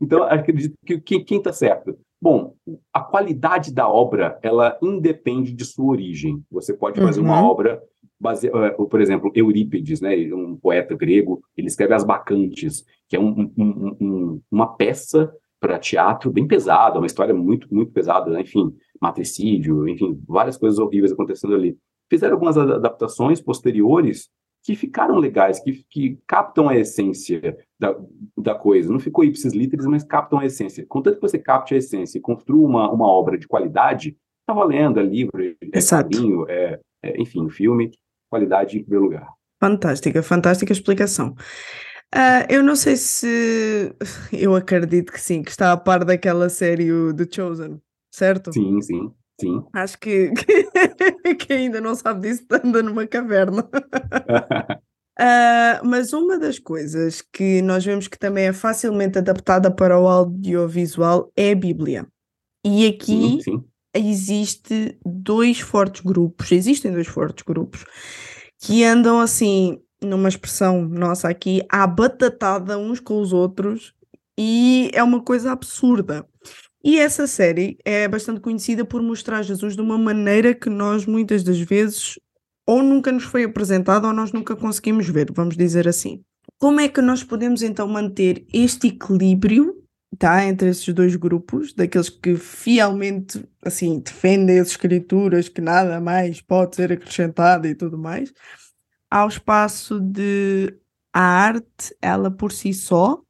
então, 0.00 0.22
acredito 0.22 0.74
que 0.84 1.20
quem 1.20 1.38
está 1.38 1.52
certo? 1.52 1.98
Bom, 2.24 2.54
a 2.90 3.02
qualidade 3.02 3.70
da 3.70 3.86
obra, 3.86 4.38
ela 4.42 4.78
independe 4.80 5.52
de 5.52 5.62
sua 5.62 5.90
origem. 5.90 6.42
Você 6.50 6.72
pode 6.72 6.98
fazer 6.98 7.20
uhum. 7.20 7.26
uma 7.26 7.46
obra, 7.46 7.82
base... 8.18 8.48
Eh, 8.48 8.70
por 8.70 8.98
exemplo, 8.98 9.30
Eurípides, 9.34 10.00
né, 10.00 10.16
um 10.32 10.56
poeta 10.56 10.94
grego, 10.94 11.42
ele 11.54 11.66
escreve 11.66 11.92
As 11.92 12.02
Bacantes, 12.02 12.82
que 13.10 13.14
é 13.14 13.20
um, 13.20 13.52
um, 13.58 13.96
um, 14.00 14.40
uma 14.50 14.74
peça 14.74 15.30
para 15.60 15.78
teatro 15.78 16.32
bem 16.32 16.46
pesada, 16.46 16.98
uma 16.98 17.04
história 17.06 17.34
muito, 17.34 17.68
muito 17.70 17.92
pesada, 17.92 18.30
né? 18.30 18.40
enfim, 18.40 18.74
matricídio, 18.98 19.86
enfim, 19.86 20.18
várias 20.26 20.56
coisas 20.56 20.78
horríveis 20.78 21.12
acontecendo 21.12 21.54
ali. 21.54 21.76
Fizeram 22.08 22.36
algumas 22.36 22.56
adaptações 22.56 23.38
posteriores 23.38 24.30
que 24.62 24.74
ficaram 24.74 25.18
legais, 25.18 25.62
que, 25.62 25.84
que 25.90 26.18
captam 26.26 26.70
a 26.70 26.74
essência 26.74 27.54
da, 27.84 27.96
da 28.36 28.54
coisa. 28.54 28.90
Não 28.90 28.98
ficou 28.98 29.24
ipsis 29.24 29.52
literis, 29.52 29.86
mas 29.86 30.04
captam 30.04 30.38
a 30.38 30.46
essência. 30.46 30.84
Contanto 30.88 31.16
que 31.16 31.22
você 31.22 31.38
capte 31.38 31.74
a 31.74 31.76
essência 31.76 32.18
e 32.18 32.20
construa 32.20 32.66
uma, 32.66 32.90
uma 32.90 33.06
obra 33.06 33.36
de 33.36 33.46
qualidade, 33.46 34.16
está 34.40 34.54
valendo, 34.54 34.98
é 34.98 35.02
livro, 35.02 35.42
é 35.42 35.80
quadrinho, 35.80 36.48
é, 36.48 36.80
é, 37.02 37.20
enfim, 37.20 37.48
filme, 37.50 37.90
qualidade 38.30 38.78
em 38.78 38.82
primeiro 38.82 39.04
lugar. 39.04 39.28
Fantástica, 39.60 40.22
fantástica 40.22 40.72
explicação. 40.72 41.34
Uh, 42.14 42.46
eu 42.48 42.62
não 42.62 42.76
sei 42.76 42.96
se 42.96 43.92
eu 44.32 44.54
acredito 44.54 45.12
que 45.12 45.20
sim, 45.20 45.42
que 45.42 45.50
está 45.50 45.72
a 45.72 45.76
par 45.76 46.04
daquela 46.04 46.48
série 46.48 46.88
The 47.14 47.26
Chosen, 47.30 47.80
certo? 48.12 48.52
Sim, 48.52 48.80
sim. 48.80 49.12
Sim. 49.40 49.64
Acho 49.72 49.98
que, 49.98 50.30
que, 50.30 51.34
que 51.34 51.52
ainda 51.52 51.80
não 51.80 51.96
sabe 51.96 52.28
disso, 52.28 52.46
anda 52.52 52.82
numa 52.84 53.04
caverna. 53.04 53.68
Uh, 55.18 55.86
mas 55.86 56.12
uma 56.12 56.38
das 56.38 56.58
coisas 56.58 57.22
que 57.22 57.62
nós 57.62 57.84
vemos 57.84 58.08
que 58.08 58.18
também 58.18 58.46
é 58.46 58.52
facilmente 58.52 59.18
adaptada 59.18 59.70
para 59.70 59.98
o 59.98 60.08
audiovisual 60.08 61.30
é 61.36 61.52
a 61.52 61.54
Bíblia. 61.54 62.06
E 62.64 62.86
aqui 62.86 63.04
sim, 63.04 63.40
sim. 63.40 63.64
existe 63.94 64.98
dois 65.04 65.60
fortes 65.60 66.00
grupos, 66.00 66.50
existem 66.50 66.92
dois 66.92 67.06
fortes 67.06 67.44
grupos 67.44 67.84
que 68.58 68.82
andam 68.82 69.20
assim, 69.20 69.78
numa 70.02 70.28
expressão 70.28 70.82
nossa 70.82 71.28
aqui, 71.28 71.62
à 71.68 71.86
batatada 71.86 72.78
uns 72.78 72.98
com 72.98 73.20
os 73.20 73.32
outros, 73.32 73.92
e 74.38 74.90
é 74.94 75.02
uma 75.02 75.22
coisa 75.22 75.52
absurda. 75.52 76.26
E 76.82 76.98
essa 76.98 77.26
série 77.26 77.78
é 77.84 78.06
bastante 78.08 78.40
conhecida 78.40 78.84
por 78.84 79.00
mostrar 79.02 79.42
Jesus 79.42 79.74
de 79.74 79.80
uma 79.80 79.96
maneira 79.96 80.54
que 80.54 80.68
nós 80.68 81.06
muitas 81.06 81.42
das 81.42 81.58
vezes 81.58 82.18
ou 82.66 82.82
nunca 82.82 83.12
nos 83.12 83.24
foi 83.24 83.44
apresentado 83.44 84.06
ou 84.06 84.12
nós 84.12 84.32
nunca 84.32 84.56
conseguimos 84.56 85.08
ver, 85.08 85.32
vamos 85.32 85.56
dizer 85.56 85.86
assim. 85.86 86.22
Como 86.58 86.80
é 86.80 86.88
que 86.88 87.02
nós 87.02 87.22
podemos 87.22 87.62
então 87.62 87.86
manter 87.88 88.46
este 88.52 88.88
equilíbrio, 88.88 89.74
tá, 90.18 90.44
entre 90.44 90.70
esses 90.70 90.92
dois 90.94 91.16
grupos, 91.16 91.74
daqueles 91.74 92.08
que 92.08 92.36
fielmente 92.36 93.44
assim 93.62 94.00
defendem 94.00 94.60
as 94.60 94.68
escrituras 94.68 95.48
que 95.48 95.60
nada 95.60 96.00
mais 96.00 96.40
pode 96.40 96.76
ser 96.76 96.92
acrescentado 96.92 97.66
e 97.66 97.74
tudo 97.74 97.98
mais, 97.98 98.32
ao 99.10 99.28
espaço 99.28 100.00
de 100.00 100.74
a 101.12 101.20
arte, 101.20 101.94
ela 102.02 102.30
por 102.30 102.50
si 102.50 102.74
só 102.74 103.20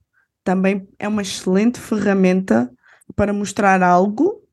também 0.43 0.87
é 0.99 1.09
uma 1.09 1.23
excelente 1.23 1.81
ferramenta 1.81 2.71
para 3.17 3.33
mostrar 3.33 3.83
algo 3.83 4.44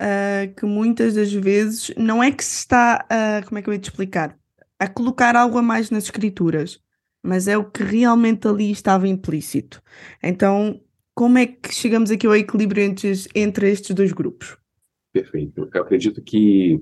uh, 0.00 0.54
que 0.54 0.64
muitas 0.64 1.14
das 1.14 1.32
vezes 1.32 1.92
não 1.96 2.22
é 2.22 2.30
que 2.30 2.44
se 2.44 2.58
está, 2.58 3.04
uh, 3.04 3.46
como 3.46 3.58
é 3.58 3.62
que 3.62 3.68
eu 3.68 3.74
ia 3.74 3.80
te 3.80 3.90
explicar, 3.90 4.38
a 4.78 4.88
colocar 4.88 5.36
algo 5.36 5.58
a 5.58 5.62
mais 5.62 5.90
nas 5.90 6.04
escrituras, 6.04 6.80
mas 7.22 7.48
é 7.48 7.58
o 7.58 7.68
que 7.68 7.82
realmente 7.82 8.46
ali 8.46 8.70
estava 8.70 9.08
implícito. 9.08 9.82
Então, 10.22 10.80
como 11.14 11.36
é 11.38 11.46
que 11.46 11.74
chegamos 11.74 12.10
aqui 12.10 12.26
ao 12.26 12.36
equilíbrio 12.36 12.82
entre, 12.82 13.12
entre 13.34 13.70
estes 13.70 13.94
dois 13.94 14.12
grupos? 14.12 14.56
Perfeito. 15.12 15.68
Eu 15.74 15.82
acredito 15.82 16.22
que 16.22 16.80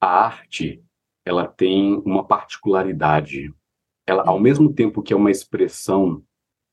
a 0.00 0.26
arte 0.26 0.82
ela 1.24 1.46
tem 1.46 2.02
uma 2.04 2.26
particularidade. 2.26 3.54
Ela, 4.06 4.24
ao 4.26 4.40
mesmo 4.40 4.72
tempo 4.72 5.02
que 5.02 5.12
é 5.12 5.16
uma 5.16 5.30
expressão 5.30 6.24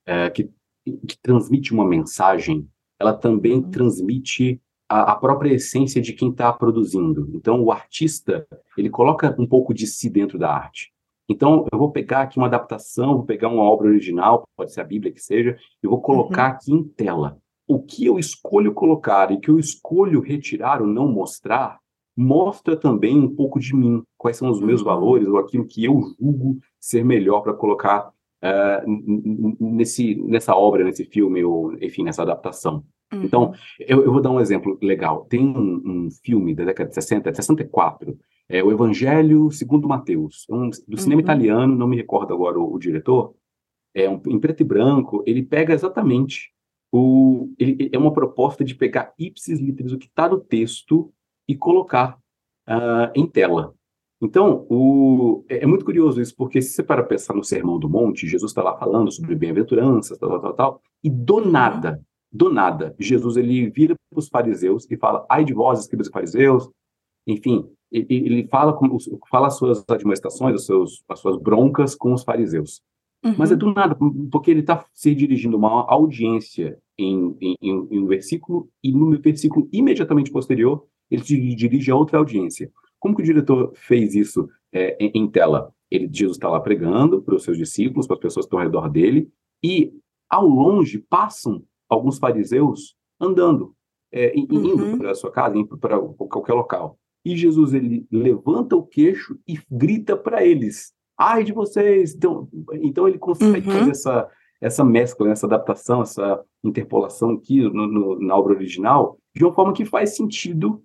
é, 0.07 0.29
que, 0.29 0.49
que 0.85 1.17
transmite 1.21 1.73
uma 1.73 1.85
mensagem, 1.85 2.67
ela 2.99 3.13
também 3.13 3.55
uhum. 3.55 3.69
transmite 3.69 4.61
a, 4.87 5.13
a, 5.13 5.15
própria 5.15 5.53
essência 5.53 6.01
de 6.01 6.13
quem 6.13 6.29
está 6.29 6.51
produzindo. 6.53 7.29
Então, 7.33 7.61
o 7.61 7.71
artista, 7.71 8.47
ele 8.77 8.89
coloca 8.89 9.35
um 9.39 9.47
pouco 9.47 9.73
de 9.73 9.87
si 9.87 10.09
dentro 10.09 10.37
da 10.37 10.51
arte. 10.51 10.93
Então, 11.27 11.65
eu 11.71 11.77
vou 11.79 11.91
pegar 11.91 12.21
aqui 12.21 12.37
uma 12.37 12.47
adaptação, 12.47 13.15
vou 13.15 13.25
pegar 13.25 13.49
uma 13.49 13.63
obra 13.63 13.87
original, 13.87 14.47
pode 14.55 14.71
ser 14.71 14.81
a 14.81 14.85
Bíblia 14.85 15.11
que 15.11 15.21
seja, 15.21 15.57
e 15.83 15.87
vou 15.87 15.99
colocar 16.01 16.49
uhum. 16.49 16.55
aqui 16.55 16.71
em 16.71 16.83
tela. 16.83 17.37
O 17.67 17.81
que 17.81 18.05
eu 18.05 18.19
escolho 18.19 18.73
colocar 18.73 19.31
e 19.31 19.39
que 19.39 19.49
eu 19.49 19.57
escolho 19.57 20.21
retirar 20.21 20.81
ou 20.81 20.87
não 20.87 21.07
mostrar, 21.07 21.79
mostra 22.15 22.77
também 22.77 23.19
um 23.19 23.35
pouco 23.35 23.59
de 23.59 23.75
mim, 23.75 24.03
quais 24.17 24.37
são 24.37 24.49
os 24.49 24.61
meus 24.61 24.81
uhum. 24.81 24.85
valores 24.85 25.27
ou 25.27 25.37
aquilo 25.37 25.65
que 25.65 25.83
eu 25.83 25.99
julgo 26.19 26.59
ser 26.79 27.03
melhor 27.03 27.41
para 27.41 27.53
colocar 27.53 28.07
uh, 28.07 29.59
nesse, 29.59 30.15
nessa 30.15 30.55
obra, 30.55 30.83
nesse 30.83 31.05
filme, 31.05 31.43
ou 31.43 31.73
enfim, 31.83 32.03
nessa 32.03 32.21
adaptação. 32.21 32.83
Uhum. 33.15 33.23
Então, 33.23 33.53
eu, 33.79 34.03
eu, 34.03 34.11
vou 34.11 34.21
dar 34.21 34.31
um 34.31 34.39
exemplo 34.39 34.77
legal. 34.81 35.25
Tem 35.25 35.45
um, 35.45 35.81
um, 35.85 36.09
filme 36.23 36.53
da 36.53 36.65
década 36.65 36.89
de 36.89 36.95
60, 36.95 37.31
de 37.31 37.37
64, 37.37 38.17
é 38.47 38.63
o 38.63 38.71
Evangelho 38.71 39.49
segundo 39.51 39.87
Mateus, 39.87 40.45
um, 40.49 40.69
do 40.87 40.97
cinema 40.97 41.21
uhum. 41.21 41.25
italiano, 41.25 41.75
não 41.75 41.87
me 41.87 41.95
recordo 41.95 42.33
agora 42.33 42.59
o, 42.59 42.73
o 42.73 42.79
diretor, 42.79 43.33
é 43.93 44.09
um, 44.09 44.21
em 44.27 44.39
preto 44.39 44.61
e 44.61 44.65
branco, 44.65 45.23
ele 45.25 45.41
pega 45.41 45.73
exatamente 45.73 46.51
o... 46.91 47.53
Ele, 47.57 47.89
é 47.91 47.97
uma 47.97 48.13
proposta 48.13 48.63
de 48.63 48.75
pegar 48.75 49.13
ipsis 49.17 49.59
literis, 49.59 49.93
o 49.93 49.97
que 49.97 50.07
está 50.07 50.29
no 50.29 50.39
texto, 50.39 51.11
e 51.47 51.55
colocar 51.55 52.17
uh, 52.67 53.11
em 53.15 53.25
tela. 53.25 53.73
Então, 54.21 54.65
o, 54.69 55.43
é, 55.49 55.63
é, 55.63 55.65
muito 55.65 55.85
curioso 55.85 56.21
isso, 56.21 56.35
porque 56.35 56.61
se 56.61 56.73
você 56.73 56.83
para 56.83 57.03
pensar 57.03 57.33
no 57.33 57.43
Sermão 57.43 57.77
do 57.77 57.89
Monte, 57.89 58.27
Jesus 58.27 58.51
está 58.51 58.63
lá 58.63 58.77
falando 58.77 59.11
sobre 59.11 59.35
bem-aventuranças, 59.35 60.17
tal, 60.17 60.29
tal, 60.29 60.41
tal, 60.41 60.53
tal, 60.53 60.81
e 61.03 61.09
do 61.09 61.41
nada, 61.41 62.01
do 62.35 62.51
nada, 62.51 62.93
Jesus 62.99 63.37
ele 63.37 63.69
vira 63.69 63.95
para 64.09 64.19
os 64.19 64.27
fariseus 64.27 64.85
e 64.91 64.97
fala, 64.97 65.25
ai 65.29 65.45
de 65.45 65.53
vós, 65.53 65.79
escribas 65.79 66.07
e 66.07 66.11
fariseus, 66.11 66.69
enfim, 67.25 67.65
ele, 67.91 68.45
fala, 68.47 68.73
com, 68.73 68.97
fala 69.29 69.47
as 69.47 69.57
suas 69.57 69.83
admoestações, 69.87 70.55
as, 70.55 70.65
seus, 70.65 71.03
as 71.07 71.19
suas 71.19 71.37
broncas 71.37 71.95
com 71.95 72.13
os 72.13 72.23
fariseus. 72.23 72.81
Uhum. 73.23 73.35
Mas 73.37 73.51
é 73.51 73.55
do 73.55 73.73
nada, 73.73 73.97
porque 74.29 74.51
ele 74.51 74.59
está 74.59 74.85
se 74.93 75.15
dirigindo 75.15 75.55
a 75.55 75.59
uma 75.59 75.85
audiência 75.89 76.77
em, 76.97 77.35
em, 77.41 77.55
em 77.61 77.99
um 77.99 78.05
versículo, 78.05 78.69
e 78.83 78.91
no 78.91 79.17
versículo 79.19 79.69
imediatamente 79.71 80.31
posterior, 80.31 80.85
ele 81.09 81.23
se 81.23 81.55
dirige 81.55 81.89
a 81.89 81.95
outra 81.95 82.17
audiência. 82.17 82.69
Como 82.99 83.15
que 83.15 83.21
o 83.21 83.25
diretor 83.25 83.71
fez 83.75 84.13
isso 84.13 84.49
é, 84.73 84.97
em, 84.99 85.11
em, 85.15 85.27
tela? 85.27 85.71
Ele, 85.89 86.09
Jesus 86.11 86.35
está 86.35 86.49
lá 86.49 86.59
pregando 86.59 87.21
para 87.21 87.35
os 87.35 87.43
seus 87.43 87.57
discípulos, 87.57 88.07
para 88.07 88.15
as 88.15 88.21
pessoas 88.21 88.45
que 88.45 88.47
estão 88.47 88.59
ao 88.59 88.65
redor 88.65 88.89
dele, 88.89 89.29
e 89.63 89.93
ao 90.29 90.45
longe 90.45 90.99
passam 90.99 91.63
alguns 91.89 92.17
fariseus 92.17 92.95
andando, 93.19 93.75
é, 94.11 94.37
indo 94.37 94.55
uhum. 94.55 94.97
para 94.97 95.11
a 95.11 95.15
sua 95.15 95.31
casa, 95.31 95.57
indo 95.57 95.77
para 95.77 95.99
qualquer 95.99 96.53
local. 96.53 96.97
E 97.23 97.35
Jesus 97.35 97.73
ele 97.73 98.05
levanta 98.11 98.75
o 98.75 98.83
queixo 98.83 99.37
e 99.47 99.59
grita 99.69 100.15
para 100.15 100.45
eles: 100.45 100.93
"Ai 101.17 101.43
de 101.43 101.53
vocês!" 101.53 102.15
Então, 102.15 102.47
então 102.73 103.07
ele 103.07 103.17
consegue 103.17 103.67
uhum. 103.67 103.79
fazer 103.79 103.91
essa 103.91 104.31
essa 104.61 104.83
mescla, 104.83 105.29
essa 105.29 105.45
adaptação, 105.45 106.01
essa 106.01 106.43
interpolação 106.63 107.31
aqui 107.31 107.61
no, 107.61 107.85
no, 107.87 108.19
na 108.19 108.35
obra 108.35 108.53
original, 108.53 109.19
de 109.35 109.43
uma 109.43 109.53
forma 109.53 109.73
que 109.73 109.85
faz 109.85 110.15
sentido 110.15 110.81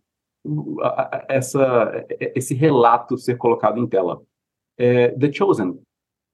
essa, 1.28 2.06
esse 2.34 2.52
relato 2.52 3.16
ser 3.16 3.36
colocado 3.36 3.78
em 3.78 3.86
tela. 3.86 4.20
É, 4.76 5.08
The 5.10 5.32
Chosen 5.32 5.80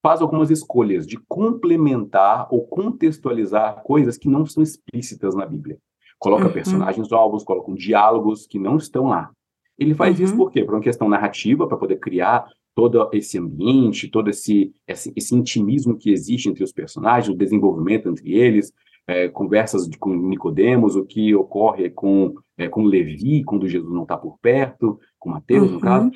faz 0.02 0.20
algumas 0.22 0.50
escolhas 0.50 1.06
de 1.06 1.18
complementar 1.28 2.46
ou 2.50 2.66
contextualizar 2.66 3.82
coisas 3.82 4.16
que 4.16 4.28
não 4.28 4.46
são 4.46 4.62
explícitas 4.62 5.34
na 5.34 5.44
Bíblia. 5.44 5.78
Coloca 6.18 6.46
uhum. 6.46 6.52
personagens 6.52 7.08
novos, 7.10 7.44
coloca 7.44 7.72
diálogos 7.72 8.46
que 8.46 8.58
não 8.58 8.76
estão 8.76 9.06
lá. 9.06 9.30
Ele 9.78 9.94
faz 9.94 10.18
uhum. 10.18 10.24
isso 10.24 10.36
por 10.36 10.50
quê? 10.50 10.64
Por 10.64 10.74
uma 10.74 10.80
questão 10.80 11.08
narrativa, 11.08 11.66
para 11.66 11.76
poder 11.76 11.96
criar 11.96 12.46
todo 12.74 13.08
esse 13.12 13.38
ambiente, 13.38 14.08
todo 14.08 14.28
esse, 14.28 14.72
esse, 14.86 15.12
esse, 15.16 15.34
intimismo 15.34 15.96
que 15.96 16.10
existe 16.10 16.48
entre 16.48 16.62
os 16.62 16.72
personagens, 16.72 17.34
o 17.34 17.36
desenvolvimento 17.36 18.08
entre 18.08 18.34
eles, 18.34 18.72
é, 19.06 19.28
conversas 19.28 19.88
de, 19.88 19.96
com 19.96 20.14
Nicodemos, 20.14 20.96
o 20.96 21.04
que 21.04 21.34
ocorre 21.34 21.88
com, 21.90 22.34
é, 22.58 22.68
com 22.68 22.84
Levi, 22.84 23.44
quando 23.44 23.68
Jesus 23.68 23.92
não 23.92 24.02
está 24.02 24.16
por 24.16 24.38
perto, 24.40 24.98
com 25.18 25.30
Mateus, 25.30 25.68
uhum. 25.68 25.74
no 25.74 25.80
caso. 25.80 26.10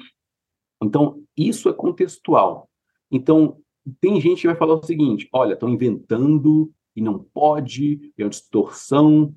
Então, 0.83 1.23
isso 1.37 1.69
é 1.69 1.73
contextual. 1.73 2.69
Então, 3.11 3.57
tem 4.01 4.21
gente 4.21 4.43
que 4.43 4.47
vai 4.47 4.57
falar 4.57 4.75
o 4.75 4.85
seguinte: 4.85 5.29
olha, 5.33 5.55
estão 5.55 5.69
inventando 5.69 6.71
e 6.95 7.01
não 7.01 7.19
pode, 7.19 8.13
é 8.19 8.25
uma 8.25 8.31
distorção. 8.31 9.35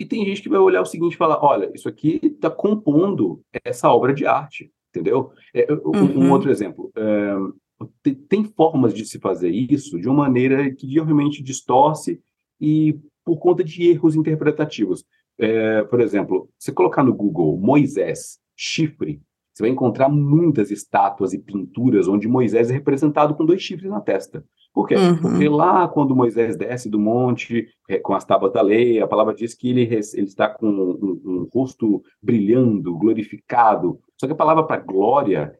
E 0.00 0.06
tem 0.06 0.24
gente 0.24 0.42
que 0.42 0.48
vai 0.48 0.58
olhar 0.58 0.80
o 0.80 0.86
seguinte 0.86 1.14
e 1.14 1.18
falar: 1.18 1.42
olha, 1.42 1.70
isso 1.74 1.88
aqui 1.88 2.20
está 2.22 2.50
compondo 2.50 3.42
essa 3.64 3.90
obra 3.90 4.14
de 4.14 4.26
arte, 4.26 4.72
entendeu? 4.90 5.32
É, 5.54 5.72
um, 5.72 5.76
uhum. 5.96 6.26
um, 6.26 6.32
outro 6.32 6.50
exemplo. 6.50 6.90
É, 6.96 8.10
tem 8.28 8.44
formas 8.44 8.92
de 8.92 9.04
se 9.04 9.18
fazer 9.20 9.50
isso 9.50 10.00
de 10.00 10.08
uma 10.08 10.24
maneira 10.24 10.74
que 10.74 10.86
realmente 10.92 11.42
distorce 11.42 12.20
e 12.60 12.98
por 13.24 13.38
conta 13.38 13.62
de 13.62 13.88
erros 13.88 14.16
interpretativos. 14.16 15.04
é, 15.38 15.84
por 15.84 16.00
exemplo, 16.00 16.48
se 16.58 16.72
colocar 16.72 17.04
no 17.04 17.14
Google 17.14 17.56
Moisés, 17.56 18.40
chifre, 18.56 19.20
você 19.58 19.64
vai 19.64 19.70
encontrar 19.72 20.08
muitas 20.08 20.70
estátuas 20.70 21.32
e 21.32 21.38
pinturas 21.38 22.06
onde 22.06 22.28
Moisés 22.28 22.70
é 22.70 22.74
representado 22.74 23.34
com 23.34 23.44
dois 23.44 23.60
chifres 23.60 23.90
na 23.90 24.00
testa. 24.00 24.44
Por 24.72 24.86
quê? 24.86 24.94
Uhum. 24.94 25.16
Porque 25.20 25.48
lá, 25.48 25.88
quando 25.88 26.14
Moisés 26.14 26.56
desce 26.56 26.88
do 26.88 26.96
monte 26.96 27.66
é, 27.88 27.98
com 27.98 28.14
as 28.14 28.24
tábuas 28.24 28.52
da 28.52 28.62
lei, 28.62 29.00
a 29.00 29.08
palavra 29.08 29.34
diz 29.34 29.54
que 29.54 29.70
ele, 29.70 29.82
ele 29.82 30.26
está 30.26 30.48
com 30.48 30.68
um, 30.68 31.20
um, 31.24 31.48
rosto 31.52 32.00
brilhando, 32.22 32.96
glorificado. 32.96 33.98
Só 34.16 34.28
que 34.28 34.32
a 34.32 34.36
palavra 34.36 34.62
para 34.62 34.80
glória, 34.80 35.52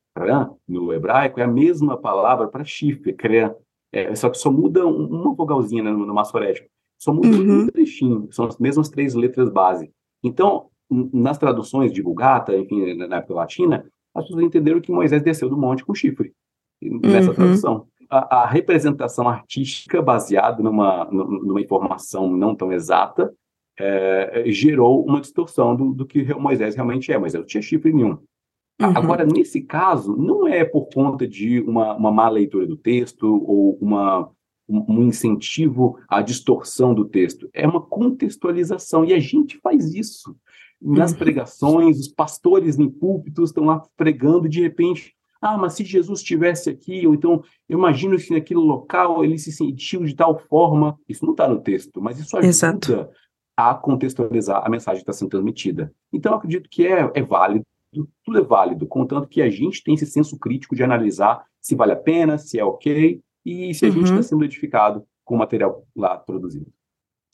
no 0.68 0.92
hebraico, 0.92 1.40
é 1.40 1.42
a 1.42 1.48
mesma 1.48 1.96
palavra 1.96 2.46
para 2.46 2.62
chifre, 2.62 3.12
crã. 3.12 3.52
É, 3.92 4.14
só 4.14 4.30
que 4.30 4.38
só 4.38 4.52
muda 4.52 4.86
uma 4.86 5.34
vogalzinha 5.34 5.82
né, 5.82 5.90
no, 5.90 6.06
no 6.06 6.14
massorético. 6.14 6.68
Só 7.00 7.12
muda 7.12 7.26
uhum. 7.26 7.62
um 7.62 7.66
trechinho. 7.66 8.28
São 8.30 8.46
as 8.46 8.58
mesmas 8.58 8.88
três 8.88 9.14
letras 9.14 9.50
base. 9.50 9.90
Então, 10.22 10.68
nas 10.90 11.38
traduções 11.38 11.92
de 11.92 12.02
Vulgata, 12.02 12.56
enfim, 12.56 12.94
na 12.94 13.16
época 13.16 13.34
latina, 13.34 13.84
as 14.14 14.24
pessoas 14.24 14.44
entenderam 14.44 14.80
que 14.80 14.92
Moisés 14.92 15.22
desceu 15.22 15.48
do 15.48 15.56
monte 15.56 15.84
com 15.84 15.94
chifre, 15.94 16.32
nessa 16.80 17.30
uhum. 17.30 17.34
tradução. 17.34 17.86
A, 18.10 18.42
a, 18.42 18.46
representação 18.46 19.28
artística 19.28 20.00
baseada 20.00 20.62
numa, 20.62 21.04
numa 21.10 21.60
informação 21.60 22.30
não 22.34 22.54
tão 22.54 22.72
exata 22.72 23.32
é, 23.78 24.44
gerou 24.46 25.04
uma 25.04 25.20
distorção 25.20 25.76
do, 25.76 25.92
do, 25.92 26.06
que 26.06 26.24
Moisés 26.34 26.74
realmente 26.74 27.12
é. 27.12 27.18
Moisés 27.18 27.40
não 27.40 27.46
tinha 27.46 27.62
chifre 27.62 27.92
nenhum. 27.92 28.18
Uhum. 28.80 28.96
Agora, 28.96 29.26
nesse 29.26 29.60
caso, 29.60 30.16
não 30.16 30.48
é 30.48 30.64
por 30.64 30.88
conta 30.88 31.28
de 31.28 31.60
uma, 31.60 31.94
uma 31.96 32.10
má 32.10 32.28
leitura 32.28 32.66
do 32.66 32.76
texto 32.76 33.24
ou 33.24 33.76
uma, 33.78 34.30
um 34.68 35.02
incentivo 35.02 35.98
à 36.08 36.22
distorção 36.22 36.94
do 36.94 37.04
texto. 37.04 37.48
É 37.52 37.66
uma 37.66 37.80
contextualização, 37.80 39.04
e 39.04 39.12
a 39.12 39.18
gente 39.18 39.58
faz 39.58 39.94
isso 39.94 40.34
nas 40.80 41.12
uhum. 41.12 41.18
pregações, 41.18 41.98
os 41.98 42.08
pastores 42.08 42.78
em 42.78 42.88
púlpitos 42.88 43.50
estão 43.50 43.64
lá 43.64 43.82
pregando, 43.96 44.48
de 44.48 44.60
repente, 44.60 45.14
ah, 45.40 45.56
mas 45.56 45.74
se 45.74 45.84
Jesus 45.84 46.20
estivesse 46.20 46.68
aqui, 46.68 47.06
ou 47.06 47.14
então, 47.14 47.42
eu 47.68 47.78
imagino 47.78 48.16
que 48.16 48.32
naquele 48.32 48.60
local 48.60 49.24
ele 49.24 49.38
se 49.38 49.52
sentiu 49.52 50.04
de 50.04 50.14
tal 50.14 50.38
forma. 50.38 50.98
Isso 51.08 51.24
não 51.24 51.32
está 51.32 51.48
no 51.48 51.60
texto, 51.60 52.00
mas 52.00 52.18
isso 52.18 52.36
ajuda 52.36 52.48
Exato. 52.48 53.08
a 53.56 53.74
contextualizar 53.74 54.64
a 54.64 54.68
mensagem 54.68 54.98
que 54.98 55.10
está 55.10 55.12
sendo 55.12 55.30
transmitida. 55.30 55.92
Então, 56.12 56.32
eu 56.32 56.38
acredito 56.38 56.68
que 56.68 56.86
é, 56.86 57.10
é 57.14 57.22
válido, 57.22 57.64
tudo 58.24 58.38
é 58.38 58.42
válido, 58.42 58.86
contanto 58.86 59.28
que 59.28 59.40
a 59.40 59.48
gente 59.48 59.82
tem 59.82 59.94
esse 59.94 60.06
senso 60.06 60.38
crítico 60.38 60.74
de 60.74 60.82
analisar 60.82 61.44
se 61.60 61.74
vale 61.74 61.92
a 61.92 61.96
pena, 61.96 62.38
se 62.38 62.58
é 62.58 62.64
ok, 62.64 63.20
e 63.44 63.74
se 63.74 63.84
a 63.84 63.88
uhum. 63.88 63.94
gente 63.94 64.04
está 64.10 64.22
sendo 64.22 64.44
edificado 64.44 65.04
com 65.24 65.34
o 65.34 65.38
material 65.38 65.84
lá 65.94 66.16
produzido. 66.16 66.66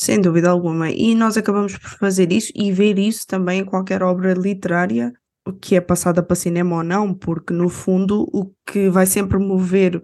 Sem 0.05 0.21
dúvida 0.21 0.51
alguma. 0.51 0.91
E 0.91 1.15
nós 1.15 1.39
acabamos 1.39 1.79
por 1.79 1.89
fazer 1.93 2.31
isso 2.31 2.53
e 2.55 2.71
ver 2.71 2.99
isso 2.99 3.27
também 3.27 3.61
em 3.61 3.65
qualquer 3.65 4.03
obra 4.03 4.35
literária 4.35 5.15
que 5.63 5.77
é 5.77 5.81
passada 5.81 6.23
para 6.23 6.37
cinema 6.37 6.77
ou 6.77 6.83
não, 6.83 7.15
porque 7.15 7.55
no 7.55 7.71
fundo 7.71 8.29
o 8.31 8.53
que 8.67 8.91
vai 8.91 9.07
sempre 9.07 9.39
mover 9.39 10.03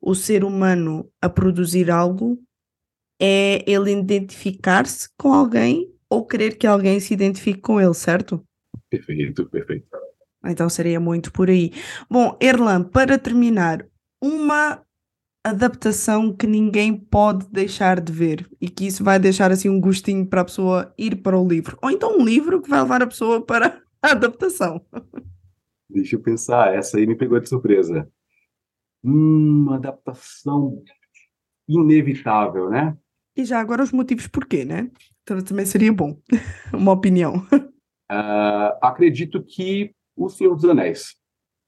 o 0.00 0.14
ser 0.14 0.42
humano 0.42 1.06
a 1.20 1.28
produzir 1.28 1.90
algo 1.90 2.38
é 3.20 3.62
ele 3.70 3.92
identificar-se 3.92 5.10
com 5.18 5.34
alguém 5.34 5.92
ou 6.08 6.26
querer 6.26 6.56
que 6.56 6.66
alguém 6.66 6.98
se 6.98 7.12
identifique 7.12 7.60
com 7.60 7.78
ele, 7.78 7.92
certo? 7.92 8.42
Perfeito, 8.88 9.44
perfeito. 9.50 9.86
Então 10.46 10.70
seria 10.70 10.98
muito 10.98 11.30
por 11.30 11.50
aí. 11.50 11.72
Bom, 12.10 12.38
Erlan, 12.40 12.84
para 12.84 13.18
terminar, 13.18 13.86
uma 14.18 14.82
adaptação 15.44 16.32
que 16.32 16.46
ninguém 16.46 16.96
pode 16.96 17.46
deixar 17.48 18.00
de 18.00 18.12
ver 18.12 18.48
e 18.60 18.68
que 18.68 18.86
isso 18.86 19.02
vai 19.02 19.18
deixar 19.18 19.50
assim 19.50 19.68
um 19.68 19.80
gostinho 19.80 20.24
para 20.26 20.42
a 20.42 20.44
pessoa 20.44 20.94
ir 20.96 21.16
para 21.16 21.38
o 21.38 21.46
livro. 21.46 21.78
Ou 21.82 21.90
então 21.90 22.16
um 22.18 22.24
livro 22.24 22.62
que 22.62 22.70
vai 22.70 22.80
levar 22.80 23.02
a 23.02 23.06
pessoa 23.06 23.44
para 23.44 23.82
a 24.00 24.12
adaptação. 24.12 24.84
Deixa 25.90 26.16
eu 26.16 26.20
pensar, 26.20 26.74
essa 26.74 26.96
aí 26.96 27.06
me 27.06 27.16
pegou 27.16 27.38
de 27.40 27.48
surpresa. 27.48 28.08
Hum, 29.04 29.64
uma 29.64 29.76
adaptação 29.76 30.82
inevitável, 31.68 32.70
né? 32.70 32.96
E 33.36 33.44
já 33.44 33.60
agora 33.60 33.82
os 33.82 33.92
motivos 33.92 34.26
porquê, 34.26 34.64
né? 34.64 34.90
Então 35.22 35.40
também 35.42 35.66
seria 35.66 35.92
bom, 35.92 36.18
uma 36.72 36.92
opinião. 36.92 37.46
Uh, 38.10 38.76
acredito 38.80 39.42
que 39.42 39.94
O 40.14 40.28
Senhor 40.28 40.54
dos 40.54 40.64
Anéis. 40.64 41.16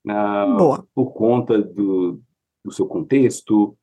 Uh, 0.06 0.56
Boa. 0.56 0.87
Por 0.94 1.12
conta 1.12 1.60
do, 1.60 2.22
do 2.64 2.72
seu 2.72 2.87
contexto. 2.87 3.77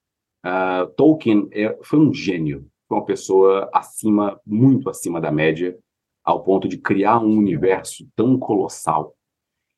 Uh, 0.46 0.88
Tolkien 0.98 1.48
é, 1.52 1.78
foi 1.84 2.00
um 2.00 2.14
gênio, 2.14 2.66
foi 2.88 2.98
uma 2.98 3.06
pessoa 3.06 3.70
acima, 3.74 4.40
muito 4.46 4.90
acima 4.90 5.22
da 5.22 5.32
média, 5.32 5.78
ao 6.24 6.44
ponto 6.44 6.68
de 6.68 6.78
criar 6.78 7.20
um 7.20 7.38
universo 7.38 8.08
tão 8.16 8.38
colossal 8.38 9.16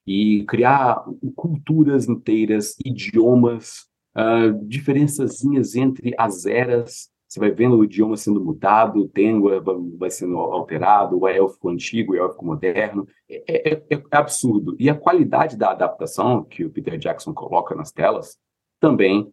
e 0.06 0.44
criar 0.46 1.04
culturas 1.36 2.08
inteiras, 2.08 2.76
idiomas, 2.84 3.88
uh, 4.16 4.54
diferençazinhas 4.68 5.76
entre 5.76 6.14
as 6.18 6.46
eras. 6.46 7.12
Você 7.28 7.40
vai 7.40 7.52
vendo 7.52 7.78
o 7.78 7.84
idioma 7.84 8.16
sendo 8.16 8.44
mudado, 8.44 9.00
o 9.00 9.08
Tengua 9.08 9.64
vai 9.98 10.12
sendo 10.12 10.38
alterado, 10.38 11.18
o 11.18 11.28
élfico 11.28 11.70
antigo, 11.70 12.14
o 12.14 12.16
élfico 12.16 12.46
moderno. 12.46 13.08
É, 13.28 13.74
é, 13.74 13.84
é, 13.90 14.04
absurdo. 14.12 14.76
E 14.78 14.90
a 14.90 14.96
qualidade 14.96 15.58
da 15.58 15.72
adaptação 15.72 16.44
que 16.44 16.64
o 16.64 16.70
Peter 16.70 16.98
Jackson 16.98 17.34
coloca 17.34 17.74
nas 17.74 17.92
telas 17.92 18.38
também 18.84 19.32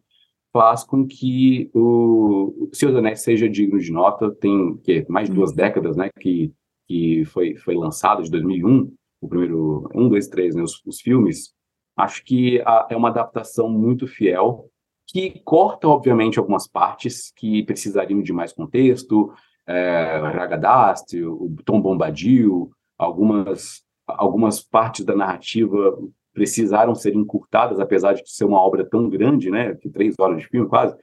faz 0.53 0.85
com 0.85 1.05
que 1.05 1.69
o, 1.73 2.69
o 2.69 2.69
Senhor 2.73 2.91
dos 2.91 2.99
Anéis 2.99 3.21
seja 3.21 3.49
digno 3.49 3.77
de 3.77 3.91
nota. 3.91 4.31
Tem 4.31 4.77
que 4.77 5.05
mais 5.09 5.27
de 5.27 5.35
duas 5.35 5.49
uhum. 5.49 5.57
décadas, 5.57 5.97
né, 5.97 6.09
que 6.19 6.53
que 6.87 7.23
foi 7.25 7.55
foi 7.55 7.75
lançado 7.75 8.23
de 8.23 8.29
2001, 8.31 8.93
o 9.21 9.27
primeiro 9.27 9.89
um, 9.93 10.09
dois, 10.09 10.27
três, 10.27 10.55
né, 10.55 10.61
os, 10.61 10.81
os 10.85 11.01
filmes. 11.01 11.53
Acho 11.97 12.23
que 12.23 12.61
a, 12.61 12.87
é 12.89 12.95
uma 12.95 13.09
adaptação 13.09 13.69
muito 13.69 14.07
fiel 14.07 14.69
que 15.07 15.41
corta, 15.43 15.87
obviamente, 15.87 16.39
algumas 16.39 16.67
partes 16.67 17.33
que 17.35 17.63
precisariam 17.63 18.21
de 18.21 18.31
mais 18.31 18.53
contexto, 18.53 19.33
é, 19.67 20.17
Ragadast, 20.17 21.21
o 21.21 21.53
Tom 21.65 21.81
Bombadil, 21.81 22.71
algumas 22.97 23.83
algumas 24.07 24.61
partes 24.61 25.05
da 25.05 25.15
narrativa 25.15 25.97
precisaram 26.33 26.95
ser 26.95 27.15
encurtadas, 27.15 27.79
apesar 27.79 28.13
de 28.13 28.21
ser 28.25 28.45
uma 28.45 28.59
obra 28.59 28.85
tão 28.85 29.09
grande, 29.09 29.49
né, 29.49 29.75
que 29.75 29.89
três 29.89 30.15
horas 30.19 30.41
de 30.41 30.47
filme 30.47 30.67
quase. 30.67 30.95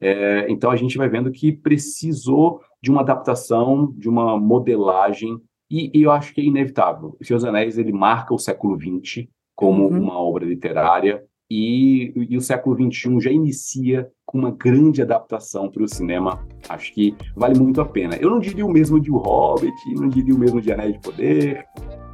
É, 0.00 0.46
então 0.50 0.70
a 0.70 0.76
gente 0.76 0.98
vai 0.98 1.08
vendo 1.08 1.30
que 1.30 1.52
precisou 1.52 2.60
de 2.82 2.90
uma 2.90 3.00
adaptação, 3.00 3.92
de 3.96 4.08
uma 4.08 4.38
modelagem, 4.38 5.38
e, 5.70 5.90
e 5.98 6.02
eu 6.02 6.10
acho 6.10 6.34
que 6.34 6.40
é 6.40 6.44
inevitável. 6.44 7.16
O 7.20 7.24
Senhor 7.24 7.38
dos 7.38 7.46
Anéis 7.46 7.78
ele 7.78 7.92
marca 7.92 8.34
o 8.34 8.38
século 8.38 8.78
XX 8.78 9.26
como 9.54 9.84
uhum. 9.84 10.02
uma 10.02 10.18
obra 10.18 10.44
literária 10.44 11.24
e, 11.50 12.12
e, 12.16 12.36
o 12.36 12.40
século 12.40 12.74
XXI 12.74 13.20
já 13.20 13.30
inicia 13.30 14.10
com 14.24 14.38
uma 14.38 14.50
grande 14.50 15.02
adaptação 15.02 15.70
para 15.70 15.82
o 15.82 15.88
cinema. 15.88 16.44
Acho 16.68 16.92
que 16.92 17.14
vale 17.36 17.58
muito 17.58 17.80
a 17.80 17.84
pena. 17.84 18.16
Eu 18.16 18.30
não 18.30 18.40
diria 18.40 18.64
o 18.64 18.72
mesmo 18.72 18.98
de 18.98 19.10
O 19.10 19.18
Hobbit, 19.18 19.74
não 19.94 20.08
diria 20.08 20.34
o 20.34 20.38
mesmo 20.38 20.60
de 20.60 20.72
Anéis 20.72 20.94
de 20.94 21.00
Poder, 21.00 21.64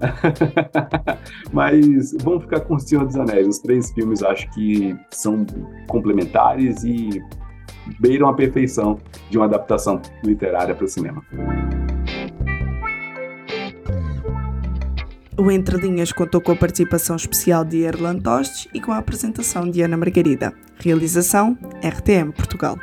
Mas 1.53 2.13
vamos 2.23 2.45
ficar 2.45 2.61
com 2.61 2.75
O 2.75 2.81
Senhor 2.81 3.07
dos 3.07 3.17
Anéis. 3.17 3.47
Os 3.47 3.59
três 3.59 3.93
filmes 3.93 4.23
acho 4.23 4.51
que 4.53 4.97
são 5.11 5.47
complementares 5.89 6.83
e 6.85 7.23
beiram 7.99 8.29
a 8.29 8.35
perfeição 8.35 8.99
de 9.31 9.39
uma 9.39 9.47
adaptação 9.47 10.01
literária 10.25 10.75
para 10.75 10.85
o 10.85 10.89
cinema. 10.89 11.23
O 15.37 15.51
Entre 15.51 15.79
Linhas 15.79 16.13
contou 16.13 16.41
com 16.41 16.53
a 16.53 16.57
participação 16.57 17.17
especial 17.17 17.65
de 17.65 17.79
Erland 17.79 18.23
Tostes 18.23 18.69
e 18.75 18.81
com 18.81 18.93
a 18.93 18.99
apresentação 18.99 19.71
de 19.71 19.81
Ana 19.81 19.97
Margarida. 19.97 20.53
Realização 20.79 21.57
RTM 21.83 22.31
Portugal. 22.33 22.77